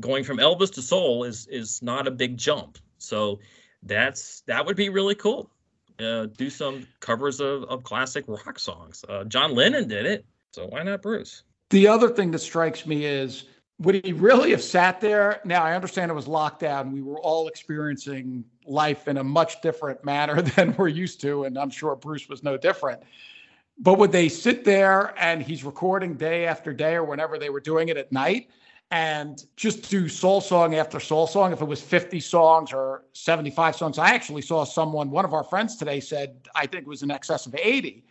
going 0.00 0.24
from 0.24 0.38
Elvis 0.38 0.72
to 0.74 0.82
soul 0.82 1.24
is 1.24 1.46
is 1.46 1.82
not 1.82 2.06
a 2.06 2.10
big 2.10 2.36
jump. 2.36 2.78
So 2.98 3.40
that's 3.82 4.40
that 4.42 4.64
would 4.66 4.76
be 4.76 4.88
really 4.88 5.14
cool. 5.14 5.50
Uh, 5.98 6.26
do 6.26 6.50
some 6.50 6.86
covers 7.00 7.40
of, 7.40 7.62
of 7.64 7.84
classic 7.84 8.24
rock 8.26 8.58
songs. 8.58 9.04
Uh, 9.08 9.24
John 9.24 9.54
Lennon 9.54 9.86
did 9.86 10.06
it, 10.06 10.24
so 10.52 10.66
why 10.66 10.82
not 10.82 11.02
Bruce? 11.02 11.44
The 11.70 11.86
other 11.86 12.08
thing 12.08 12.32
that 12.32 12.40
strikes 12.40 12.84
me 12.84 13.04
is 13.04 13.44
would 13.80 14.04
he 14.04 14.12
really 14.12 14.50
have 14.52 14.62
sat 14.62 15.00
there? 15.00 15.40
Now, 15.44 15.62
I 15.62 15.74
understand 15.74 16.10
it 16.10 16.14
was 16.14 16.26
lockdown. 16.26 16.92
We 16.92 17.02
were 17.02 17.18
all 17.18 17.48
experiencing 17.48 18.44
life 18.66 19.08
in 19.08 19.16
a 19.16 19.24
much 19.24 19.60
different 19.62 20.04
manner 20.04 20.42
than 20.56 20.74
we're 20.76 20.88
used 20.88 21.20
to. 21.22 21.44
And 21.44 21.58
I'm 21.58 21.70
sure 21.70 21.96
Bruce 21.96 22.28
was 22.28 22.42
no 22.42 22.56
different. 22.56 23.02
But 23.78 23.98
would 23.98 24.12
they 24.12 24.28
sit 24.28 24.64
there 24.64 25.14
and 25.18 25.42
he's 25.42 25.64
recording 25.64 26.14
day 26.14 26.46
after 26.46 26.72
day 26.72 26.94
or 26.94 27.04
whenever 27.04 27.38
they 27.38 27.50
were 27.50 27.60
doing 27.60 27.88
it 27.88 27.96
at 27.96 28.12
night 28.12 28.48
and 28.90 29.44
just 29.56 29.90
do 29.90 30.08
soul 30.08 30.40
song 30.40 30.74
after 30.74 31.00
soul 31.00 31.26
song? 31.26 31.52
If 31.52 31.60
it 31.60 31.66
was 31.66 31.80
50 31.80 32.20
songs 32.20 32.72
or 32.72 33.04
75 33.12 33.76
songs, 33.76 33.98
I 33.98 34.10
actually 34.10 34.42
saw 34.42 34.64
someone, 34.64 35.10
one 35.10 35.24
of 35.24 35.34
our 35.34 35.44
friends 35.44 35.76
today 35.76 36.00
said, 36.00 36.36
I 36.54 36.66
think 36.66 36.82
it 36.82 36.88
was 36.88 37.02
in 37.02 37.10
excess 37.10 37.46
of 37.46 37.54
80 37.54 38.04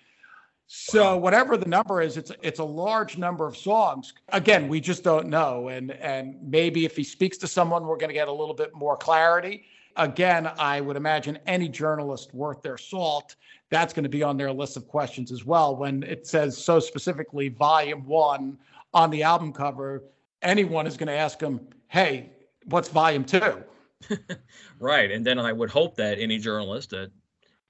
so 0.67 1.17
whatever 1.17 1.57
the 1.57 1.67
number 1.67 2.01
is, 2.01 2.17
it's 2.17 2.31
it's 2.41 2.59
a 2.59 2.63
large 2.63 3.17
number 3.17 3.45
of 3.45 3.55
songs. 3.55 4.13
Again, 4.29 4.67
we 4.67 4.79
just 4.79 5.03
don't 5.03 5.27
know, 5.27 5.67
and 5.67 5.91
and 5.91 6.35
maybe 6.41 6.85
if 6.85 6.95
he 6.95 7.03
speaks 7.03 7.37
to 7.39 7.47
someone, 7.47 7.85
we're 7.85 7.97
going 7.97 8.09
to 8.09 8.13
get 8.13 8.27
a 8.27 8.33
little 8.33 8.55
bit 8.55 8.73
more 8.73 8.97
clarity. 8.97 9.65
Again, 9.97 10.49
I 10.57 10.81
would 10.81 10.95
imagine 10.95 11.37
any 11.45 11.69
journalist 11.69 12.33
worth 12.33 12.63
their 12.63 12.79
salt, 12.79 13.35
that's 13.69 13.93
going 13.93 14.03
to 14.03 14.09
be 14.09 14.23
on 14.23 14.37
their 14.37 14.51
list 14.51 14.75
of 14.75 14.87
questions 14.87 15.31
as 15.31 15.45
well. 15.45 15.75
When 15.75 16.01
it 16.03 16.25
says 16.25 16.57
so 16.57 16.79
specifically, 16.79 17.49
Volume 17.49 18.05
One 18.07 18.57
on 18.93 19.11
the 19.11 19.21
album 19.21 19.53
cover, 19.53 20.03
anyone 20.43 20.87
is 20.87 20.97
going 20.97 21.07
to 21.07 21.13
ask 21.13 21.41
him, 21.41 21.67
"Hey, 21.87 22.31
what's 22.65 22.89
Volume 22.89 23.23
2? 23.23 23.63
right, 24.79 25.11
and 25.11 25.25
then 25.25 25.39
I 25.39 25.51
would 25.51 25.69
hope 25.69 25.95
that 25.95 26.19
any 26.19 26.37
journalist 26.37 26.91
that, 26.91 27.11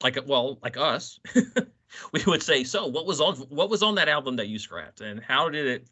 like 0.02 0.18
well, 0.26 0.60
like 0.62 0.78
us. 0.78 1.20
we 2.12 2.24
would 2.26 2.42
say, 2.42 2.64
so 2.64 2.88
what 2.88 3.06
was 3.06 3.22
on 3.22 3.36
what 3.36 3.70
was 3.70 3.84
on 3.84 3.96
that 3.96 4.10
album 4.10 4.38
that 4.38 4.48
you 4.48 4.60
scrapped, 4.60 5.02
and 5.02 5.24
how 5.24 5.50
did 5.50 5.68
it 5.68 5.88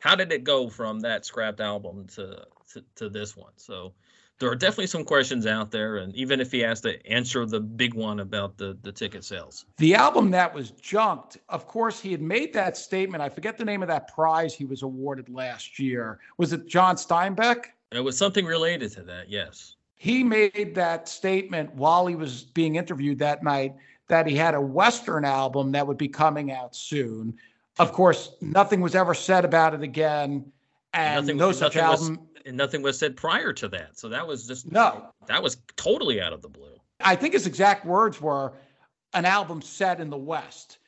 how 0.00 0.14
did 0.14 0.32
it 0.32 0.44
go 0.44 0.68
from 0.68 1.00
that 1.00 1.24
scrapped 1.24 1.60
album 1.60 2.06
to 2.08 2.46
to, 2.72 2.84
to 2.96 3.08
this 3.08 3.36
one? 3.36 3.52
So 3.56 3.94
there 4.38 4.50
are 4.50 4.54
definitely 4.54 4.86
some 4.86 5.04
questions 5.04 5.46
out 5.46 5.70
there, 5.70 5.96
and 5.96 6.14
even 6.14 6.40
if 6.40 6.52
he 6.52 6.60
has 6.60 6.80
to 6.82 7.04
answer 7.06 7.46
the 7.46 7.60
big 7.60 7.94
one 7.94 8.20
about 8.20 8.56
the 8.58 8.76
the 8.82 8.92
ticket 8.92 9.24
sales, 9.24 9.64
the 9.78 9.94
album 9.94 10.30
that 10.32 10.52
was 10.52 10.72
junked. 10.72 11.38
Of 11.48 11.66
course, 11.66 12.00
he 12.00 12.12
had 12.12 12.20
made 12.20 12.52
that 12.52 12.76
statement. 12.76 13.22
I 13.22 13.28
forget 13.28 13.56
the 13.56 13.64
name 13.64 13.82
of 13.82 13.88
that 13.88 14.12
prize 14.12 14.54
he 14.54 14.64
was 14.64 14.82
awarded 14.82 15.28
last 15.28 15.78
year. 15.78 16.18
Was 16.36 16.52
it 16.52 16.66
John 16.66 16.96
Steinbeck? 16.96 17.66
It 17.92 18.00
was 18.00 18.18
something 18.18 18.44
related 18.44 18.92
to 18.92 19.02
that. 19.02 19.30
Yes. 19.30 19.76
He 19.94 20.22
made 20.22 20.74
that 20.74 21.08
statement 21.08 21.72
while 21.74 22.06
he 22.06 22.14
was 22.14 22.42
being 22.42 22.76
interviewed 22.76 23.18
that 23.20 23.42
night 23.42 23.74
that 24.08 24.26
he 24.26 24.36
had 24.36 24.54
a 24.54 24.60
Western 24.60 25.24
album 25.24 25.72
that 25.72 25.86
would 25.86 25.96
be 25.96 26.08
coming 26.08 26.52
out 26.52 26.76
soon. 26.76 27.36
Of 27.78 27.92
course, 27.92 28.36
nothing 28.40 28.80
was 28.80 28.94
ever 28.94 29.14
said 29.14 29.44
about 29.44 29.74
it 29.74 29.82
again, 29.82 30.50
and 30.92 31.26
nothing, 31.26 31.36
no 31.36 31.52
such 31.52 31.76
album. 31.76 32.16
Was, 32.16 32.25
and 32.46 32.56
nothing 32.56 32.80
was 32.80 32.98
said 32.98 33.16
prior 33.16 33.52
to 33.52 33.68
that. 33.68 33.98
So 33.98 34.08
that 34.08 34.26
was 34.26 34.46
just 34.46 34.70
no. 34.70 35.10
That 35.26 35.42
was 35.42 35.58
totally 35.76 36.20
out 36.22 36.32
of 36.32 36.40
the 36.40 36.48
blue. 36.48 36.76
I 37.00 37.16
think 37.16 37.34
his 37.34 37.46
exact 37.46 37.84
words 37.84 38.20
were 38.20 38.52
an 39.12 39.24
album 39.24 39.60
set 39.60 40.00
in 40.00 40.08
the 40.08 40.16
West. 40.16 40.78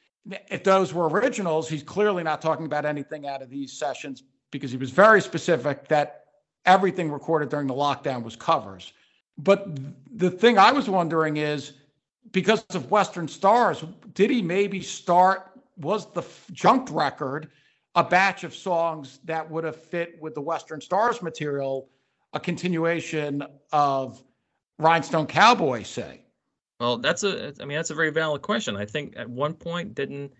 If 0.51 0.65
those 0.65 0.95
were 0.95 1.09
originals, 1.09 1.69
he's 1.69 1.83
clearly 1.83 2.23
not 2.23 2.41
talking 2.41 2.67
about 2.67 2.85
anything 2.85 3.27
out 3.27 3.43
of 3.43 3.51
these 3.51 3.73
sessions 3.73 4.23
because 4.51 4.71
he 4.71 4.77
was 4.77 4.91
very 4.91 5.21
specific 5.21 5.89
that 5.89 6.25
everything 6.65 7.11
recorded 7.11 7.49
during 7.49 7.67
the 7.67 7.75
lockdown 7.75 8.23
was 8.23 8.37
covers. 8.37 8.93
But 9.37 9.69
the 10.17 10.31
thing 10.31 10.59
I 10.59 10.73
was 10.73 10.89
wondering 10.89 11.37
is 11.37 11.75
because 12.33 12.65
of 12.75 12.91
Western 12.91 13.29
Stars, 13.29 13.85
did 14.15 14.31
he 14.31 14.43
maybe 14.43 14.81
start, 14.83 15.51
was 15.79 16.13
the 16.13 16.25
junked 16.53 16.91
record 16.91 17.51
a 17.95 18.05
batch 18.05 18.45
of 18.45 18.55
songs 18.55 19.21
that 19.25 19.51
would 19.51 19.65
have 19.65 19.77
fit 19.77 20.21
with 20.21 20.35
the 20.35 20.41
Western 20.41 20.81
Stars 20.81 21.23
material, 21.23 21.89
a 22.33 22.41
continuation 22.41 23.43
of 23.73 24.23
Rhinestone 24.79 25.27
Cowboy, 25.27 25.83
say? 25.83 26.23
Well, 26.81 26.99
that's 26.99 27.25
a. 27.25 27.53
I 27.61 27.65
mean, 27.65 27.77
that's 27.77 27.91
a 27.91 27.95
very 27.95 28.11
valid 28.11 28.43
question. 28.43 28.77
I 28.77 28.85
think 28.85 29.15
at 29.17 29.29
one 29.29 29.55
point 29.55 29.95
didn't 29.95 30.33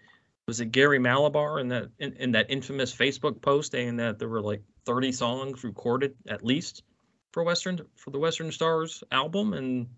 was 0.49 0.61
it 0.61 0.73
Gary 0.73 0.99
Mallaber 0.99 1.61
in 1.61 1.69
that 1.69 1.91
in, 1.99 2.15
in 2.15 2.33
that 2.33 2.47
infamous 2.49 2.95
Facebook 2.95 3.41
post 3.43 3.73
saying 3.73 3.97
that 3.97 4.19
there 4.19 4.29
were 4.29 4.41
like 4.41 4.63
30 4.87 5.13
songs 5.13 5.63
recorded 5.63 6.15
at 6.27 6.45
least 6.45 6.83
for 7.33 7.45
Western 7.45 7.81
for 7.97 8.11
the 8.11 8.19
Western 8.19 8.51
Stars 8.51 9.05
album 9.13 9.53
and 9.53 9.89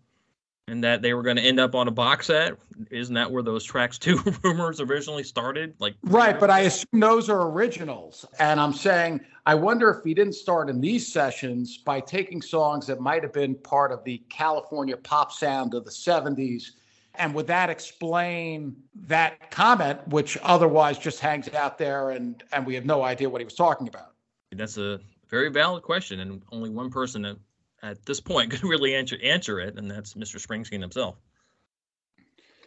and 0.70 0.84
that 0.84 1.02
they 1.02 1.14
were 1.14 1.22
going 1.22 1.36
to 1.36 1.42
end 1.42 1.58
up 1.58 1.74
on 1.74 1.88
a 1.88 1.90
box 1.90 2.28
set. 2.28 2.54
Isn't 2.90 3.14
that 3.16 3.30
where 3.30 3.42
those 3.42 3.64
tracks 3.64 3.98
two 3.98 4.22
rumors 4.42 4.80
originally 4.80 5.24
started? 5.24 5.74
Like 5.80 5.96
right, 6.04 6.38
but 6.38 6.48
I 6.48 6.60
assume 6.60 7.00
those 7.00 7.28
are 7.28 7.48
originals. 7.50 8.24
And 8.38 8.60
I'm 8.60 8.72
saying 8.72 9.20
I 9.46 9.54
wonder 9.54 9.90
if 9.90 10.04
he 10.04 10.14
didn't 10.14 10.34
start 10.34 10.70
in 10.70 10.80
these 10.80 11.12
sessions 11.12 11.78
by 11.78 11.98
taking 12.00 12.40
songs 12.40 12.86
that 12.86 13.00
might 13.00 13.22
have 13.24 13.32
been 13.32 13.56
part 13.56 13.90
of 13.90 14.04
the 14.04 14.18
California 14.28 14.96
pop 14.96 15.32
sound 15.32 15.74
of 15.74 15.84
the 15.84 15.90
70s. 15.90 16.70
And 17.16 17.34
would 17.34 17.48
that 17.48 17.68
explain 17.68 18.76
that 19.08 19.50
comment, 19.50 20.06
which 20.08 20.38
otherwise 20.42 20.98
just 20.98 21.18
hangs 21.18 21.52
out 21.52 21.78
there 21.78 22.10
and, 22.10 22.42
and 22.52 22.64
we 22.64 22.76
have 22.76 22.86
no 22.86 23.02
idea 23.02 23.28
what 23.28 23.40
he 23.40 23.44
was 23.44 23.56
talking 23.56 23.88
about? 23.88 24.12
That's 24.52 24.78
a 24.78 25.00
very 25.28 25.50
valid 25.50 25.82
question, 25.82 26.20
and 26.20 26.42
only 26.52 26.70
one 26.70 26.90
person 26.90 27.36
at, 27.82 28.04
this 28.06 28.20
point 28.20 28.50
could 28.52 28.64
really 28.64 28.94
answer 28.94 29.16
answer 29.22 29.60
it, 29.60 29.76
and 29.78 29.90
that's 29.90 30.14
Mr. 30.14 30.36
Springsteen 30.36 30.80
himself. 30.80 31.16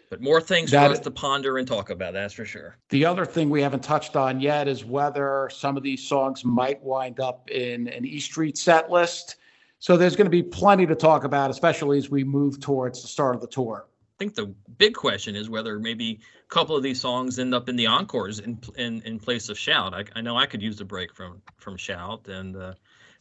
But 0.10 0.22
more 0.22 0.40
things 0.40 0.70
that, 0.70 0.88
for 0.88 0.94
us 0.94 1.00
to 1.00 1.12
ponder 1.12 1.58
and 1.58 1.68
talk 1.68 1.90
about, 1.90 2.14
that's 2.14 2.36
for 2.36 2.46
sure. 2.46 2.78
The 2.90 3.04
other 3.04 3.26
thing 3.26 3.50
we 3.50 3.64
haven't 3.64 3.84
touched 3.84 4.16
on 4.16 4.40
yet 4.40 4.68
is 4.68 4.86
whether 4.86 5.50
some 5.52 5.76
of 5.76 5.82
these 5.82 6.08
songs 6.08 6.46
might 6.46 6.80
wind 6.84 7.20
up 7.20 7.50
in 7.50 7.88
an 7.88 8.06
E 8.06 8.20
Street 8.20 8.56
set 8.56 8.92
list. 8.92 9.38
So 9.80 9.98
there's 9.98 10.16
going 10.16 10.28
to 10.28 10.32
be 10.32 10.44
plenty 10.44 10.86
to 10.86 10.96
talk 10.96 11.24
about, 11.24 11.50
especially 11.50 11.98
as 11.98 12.12
we 12.12 12.24
move 12.24 12.60
towards 12.60 13.02
the 13.02 13.08
start 13.08 13.34
of 13.34 13.42
the 13.42 13.48
tour. 13.48 13.88
I 13.90 14.16
think 14.20 14.36
the 14.36 14.54
big 14.78 14.94
question 14.94 15.36
is 15.36 15.50
whether 15.50 15.80
maybe 15.80 16.20
a 16.46 16.48
couple 16.54 16.76
of 16.78 16.84
these 16.84 17.02
songs 17.02 17.40
end 17.40 17.56
up 17.56 17.68
in 17.68 17.76
the 17.76 17.88
encores 17.88 18.40
in 18.40 18.60
in, 18.78 19.02
in 19.02 19.18
place 19.18 19.50
of 19.50 19.58
Shout. 19.58 19.96
I, 19.96 20.06
I 20.16 20.22
know 20.22 20.38
I 20.38 20.46
could 20.46 20.62
use 20.62 20.80
a 20.80 20.86
break 20.86 21.14
from 21.16 21.42
from 21.58 21.76
Shout, 21.76 22.28
and 22.28 22.56
uh, 22.56 22.74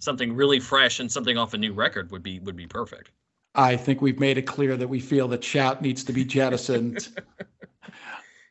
something 0.03 0.35
really 0.35 0.59
fresh 0.59 0.99
and 0.99 1.11
something 1.11 1.38
off 1.38 1.55
a 1.55 1.59
new 1.59 1.73
record 1.73 2.11
would 2.11 2.23
be 2.23 2.41
would 2.41 2.57
be 2.57 2.67
perfect. 2.67 3.12
I 3.55 3.77
think 3.77 4.03
we've 4.03 4.19
made 4.19 4.37
it 4.38 4.43
clear 4.43 4.77
that 4.77 4.88
we 4.88 4.99
feel 4.99 5.29
that 5.29 5.45
Shout 5.45 5.81
needs 5.81 6.03
to 6.05 6.12
be 6.12 6.25
jettisoned. 6.25 7.09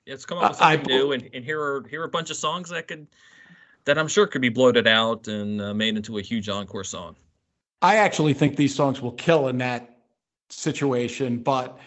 yeah, 0.06 0.14
it's 0.14 0.26
come 0.26 0.38
up 0.38 0.52
with 0.52 0.60
something 0.60 0.80
I, 0.80 0.98
new, 0.98 1.12
and, 1.12 1.30
and 1.34 1.44
here 1.44 1.62
are 1.62 1.86
here 1.90 2.02
are 2.02 2.06
a 2.06 2.10
bunch 2.10 2.30
of 2.30 2.38
songs 2.38 2.70
that 2.70 2.88
could 2.88 3.08
that 3.84 3.98
I'm 3.98 4.08
sure 4.08 4.28
could 4.28 4.42
be 4.42 4.50
bloated 4.50 4.88
out 4.88 5.28
and 5.28 5.62
uh, 5.62 5.74
made 5.74 5.98
into 5.98 6.20
a 6.20 6.22
huge 6.22 6.48
encore 6.48 6.84
song. 6.84 7.16
I 7.82 7.98
actually 7.98 8.34
think 8.34 8.56
these 8.56 8.74
songs 8.74 9.02
will 9.02 9.14
kill 9.14 9.48
in 9.50 9.58
that 9.58 9.98
situation, 10.50 11.40
but 11.40 11.80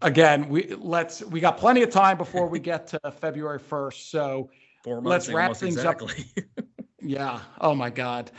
again, 0.00 0.48
we 0.48 0.74
let's 0.78 1.22
we 1.24 1.40
got 1.40 1.58
plenty 1.58 1.82
of 1.82 1.90
time 1.90 2.16
before 2.16 2.46
we 2.46 2.58
get 2.58 2.86
to 2.88 3.00
February 3.20 3.58
1st. 3.58 4.10
So 4.10 4.48
let's 4.86 5.28
wrap 5.28 5.56
things 5.56 5.76
exactly. 5.76 6.24
up. 6.38 6.64
yeah. 7.02 7.40
Oh 7.60 7.74
my 7.74 7.90
God. 7.90 8.30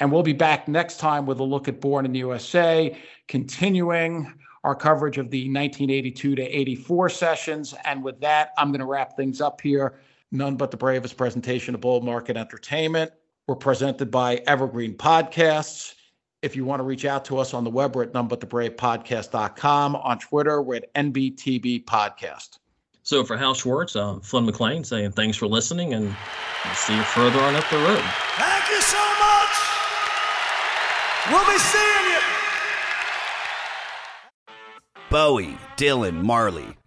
And 0.00 0.12
we'll 0.12 0.22
be 0.22 0.32
back 0.32 0.68
next 0.68 0.98
time 0.98 1.26
with 1.26 1.40
a 1.40 1.44
look 1.44 1.68
at 1.68 1.80
Born 1.80 2.04
in 2.04 2.12
the 2.12 2.20
USA, 2.20 2.96
continuing 3.26 4.32
our 4.64 4.74
coverage 4.74 5.18
of 5.18 5.30
the 5.30 5.44
1982 5.44 6.36
to 6.36 6.42
84 6.42 7.08
sessions. 7.08 7.74
And 7.84 8.02
with 8.02 8.20
that, 8.20 8.52
I'm 8.58 8.70
going 8.70 8.80
to 8.80 8.86
wrap 8.86 9.16
things 9.16 9.40
up 9.40 9.60
here. 9.60 10.00
None 10.30 10.56
but 10.56 10.70
the 10.70 10.76
bravest 10.76 11.16
presentation 11.16 11.74
of 11.74 11.80
Bull 11.80 12.00
Market 12.00 12.36
Entertainment. 12.36 13.12
We're 13.46 13.56
presented 13.56 14.10
by 14.10 14.36
Evergreen 14.46 14.94
Podcasts. 14.94 15.94
If 16.42 16.54
you 16.54 16.64
want 16.64 16.80
to 16.80 16.84
reach 16.84 17.04
out 17.04 17.24
to 17.26 17.38
us 17.38 17.54
on 17.54 17.64
the 17.64 17.70
web, 17.70 17.96
we're 17.96 18.04
at 18.04 18.12
nonebutthebravepodcast.com. 18.12 19.96
On 19.96 20.18
Twitter, 20.18 20.62
we're 20.62 20.76
at 20.76 20.94
NBTB 20.94 21.84
Podcast. 21.84 22.58
So 23.02 23.24
for 23.24 23.38
Hal 23.38 23.54
Schwartz, 23.54 23.96
uh, 23.96 24.18
Flynn 24.20 24.44
McLean 24.44 24.84
saying 24.84 25.12
thanks 25.12 25.36
for 25.38 25.46
listening 25.46 25.94
and 25.94 26.14
see 26.74 26.94
you 26.94 27.02
further 27.04 27.40
on 27.40 27.56
up 27.56 27.64
the 27.70 27.78
road. 27.78 28.04
Thank 28.36 28.68
you 28.68 28.80
so 28.82 28.98
much. 28.98 29.47
We'll 31.30 31.44
be 31.44 31.58
seeing 31.58 32.06
you. 32.10 32.20
Bowie, 35.10 35.58
Dylan, 35.76 36.22
Marley. 36.22 36.76